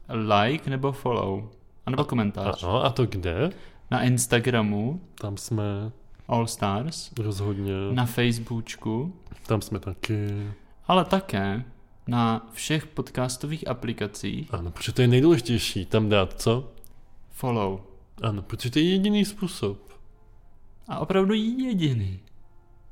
like 0.08 0.70
nebo 0.70 0.92
follow. 0.92 1.48
A 1.86 1.90
nebo 1.90 2.04
komentář. 2.04 2.62
Ano, 2.62 2.84
a 2.84 2.90
to 2.90 3.06
kde? 3.06 3.50
Na 3.90 4.02
Instagramu. 4.02 5.00
Tam 5.20 5.36
jsme. 5.36 5.92
All 6.28 6.46
Stars. 6.46 7.10
Rozhodně. 7.18 7.72
Na 7.92 8.06
Facebooku. 8.06 9.14
Tam 9.46 9.62
jsme 9.62 9.78
taky. 9.78 10.28
Ale 10.86 11.04
také 11.04 11.64
na 12.06 12.48
všech 12.52 12.86
podcastových 12.86 13.68
aplikacích. 13.68 14.54
Ano, 14.54 14.70
protože 14.70 14.92
to 14.92 15.02
je 15.02 15.08
nejdůležitější. 15.08 15.86
Tam 15.86 16.08
dát 16.08 16.40
co? 16.40 16.72
Follow. 17.30 17.80
Ano, 18.22 18.42
protože 18.42 18.70
to 18.70 18.78
je 18.78 18.90
jediný 18.90 19.24
způsob. 19.24 19.78
A 20.88 20.98
opravdu 20.98 21.34
jediný. 21.34 22.20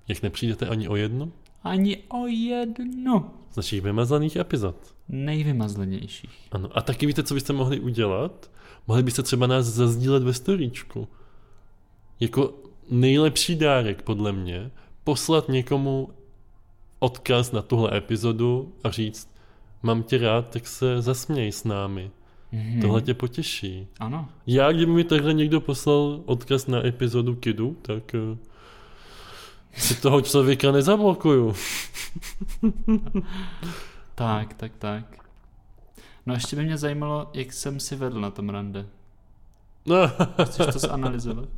Jak 0.09 0.23
nepřijdete 0.23 0.69
ani 0.69 0.89
o 0.89 0.97
jedno? 0.97 1.29
Ani 1.63 1.97
o 2.09 2.27
jedno. 2.27 3.31
Z 3.51 3.57
našich 3.57 3.83
vymazaných 3.83 4.37
epizod 4.37 4.94
nejvymazlenějších. 5.09 6.49
Ano, 6.53 6.69
a 6.75 6.83
taky 6.83 7.07
víte, 7.07 7.23
co 7.23 7.35
byste 7.35 7.53
mohli 7.53 7.81
udělat? 7.81 8.51
Mohli 8.87 9.03
byste 9.03 9.23
třeba 9.23 9.47
nás 9.47 9.67
zazdílet 9.67 10.23
ve 10.23 10.33
storíčku. 10.33 11.09
Jako 12.21 12.55
nejlepší 12.91 13.57
dárek 13.57 14.03
podle 14.03 14.33
mě 14.33 14.71
poslat 15.05 15.49
někomu 15.49 16.09
odkaz 16.99 17.53
na 17.53 17.63
tuhle 17.63 17.97
epizodu 17.97 18.73
a 18.85 18.91
říct, 18.91 19.35
mám 19.83 20.03
tě 20.03 20.19
rád, 20.19 20.51
tak 20.51 20.67
se 20.67 21.03
zasměj 21.03 21.53
s 21.53 21.65
námi. 21.65 22.11
Mhm. 22.53 22.81
Tohle 22.81 23.03
tě 23.03 23.15
potěší. 23.15 23.87
Ano. 24.01 24.29
Já, 24.47 24.73
kdyby 24.73 24.93
mi 24.93 25.05
takhle 25.05 25.35
někdo 25.35 25.61
poslal 25.61 26.21
odkaz 26.25 26.67
na 26.67 26.87
epizodu 26.87 27.35
Kidu, 27.35 27.77
tak 27.83 28.15
uh, 28.15 28.39
si 29.77 30.01
toho 30.01 30.21
člověka 30.21 30.73
nezablokuju. 30.73 31.55
Tak, 34.15 34.55
tak, 34.55 34.73
tak. 34.79 35.25
No 36.27 36.35
ještě 36.35 36.57
by 36.57 36.65
mě 36.65 36.79
zajímalo, 36.79 37.31
jak 37.35 37.53
jsem 37.53 37.81
si 37.81 37.97
vedl 37.97 38.21
na 38.21 38.31
tom 38.31 38.49
rande. 38.49 38.87
No, 39.87 39.97
Chceš 40.45 40.67
to 40.73 40.79
zanalizovat? 40.79 41.49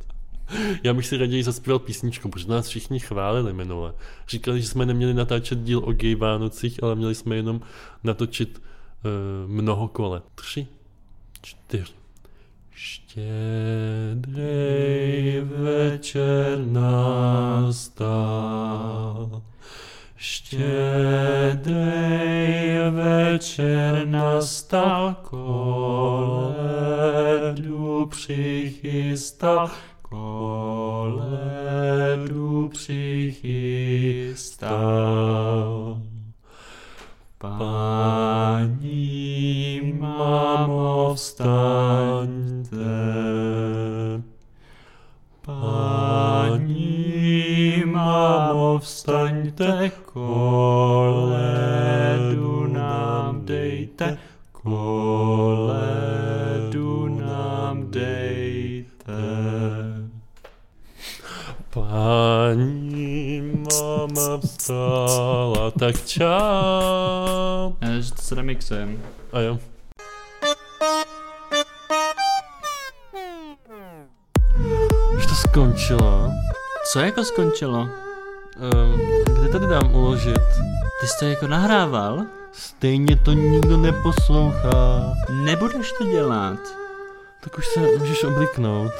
já 0.83 0.93
bych 0.93 1.05
si 1.05 1.17
raději 1.17 1.43
zaspíval 1.43 1.79
písničku, 1.79 2.29
protože 2.29 2.47
nás 2.47 2.67
všichni 2.67 2.99
chválili 2.99 3.53
minule. 3.53 3.93
Říkali, 4.27 4.61
že 4.61 4.67
jsme 4.67 4.85
neměli 4.85 5.13
natáčet 5.13 5.59
díl 5.59 5.79
o 5.79 5.93
gay 5.93 6.15
Vánocích, 6.15 6.83
ale 6.83 6.95
měli 6.95 7.15
jsme 7.15 7.35
jenom 7.35 7.61
natočit 8.03 8.61
uh, 8.61 9.51
mnoho 9.51 9.87
kole. 9.87 10.21
Tři, 10.35 10.67
čtyři. 11.41 11.93
Štědrý 12.71 13.21
večer 15.41 16.59
nastal. 16.65 18.11
Štědrý 20.19 21.77
večer 22.89 24.07
nastal, 24.07 25.15
koledu 25.21 26.55
přichystal, 28.05 29.71
koledu 30.01 31.17
přichystal. 32.69 33.97
Paní 37.37 37.76
vstaňte, 49.57 49.91
koledu 50.05 51.37
nám 52.67 53.45
dejte, 53.45 54.17
koledu 54.51 55.47
nám 57.07 57.91
dejte. 57.91 59.13
Paní 61.69 63.41
mama 63.41 64.37
vstala, 64.37 65.71
tak 65.79 66.05
čau. 66.05 67.73
Ne, 67.81 68.01
že 68.01 68.13
to 68.13 68.21
se 68.21 68.35
remixujem. 68.35 69.01
A 69.33 69.39
jo. 69.39 69.59
Už 75.17 75.25
to 75.25 75.35
skončilo. 75.35 76.31
Co 76.91 76.99
jako 76.99 77.23
skončilo? 77.23 77.87
Dám 79.81 79.95
uložit? 79.95 80.47
Ty 81.01 81.07
jsi 81.07 81.19
to 81.19 81.25
jako 81.25 81.47
nahrával? 81.47 82.25
Stejně 82.51 83.15
to 83.15 83.33
nikdo 83.33 83.77
neposlouchá. 83.77 85.13
Nebudeš 85.43 85.91
to 85.91 86.05
dělat. 86.05 86.59
Tak 87.43 87.57
už 87.57 87.67
se 87.67 87.79
můžeš 87.79 88.23
obliknout. 88.23 88.91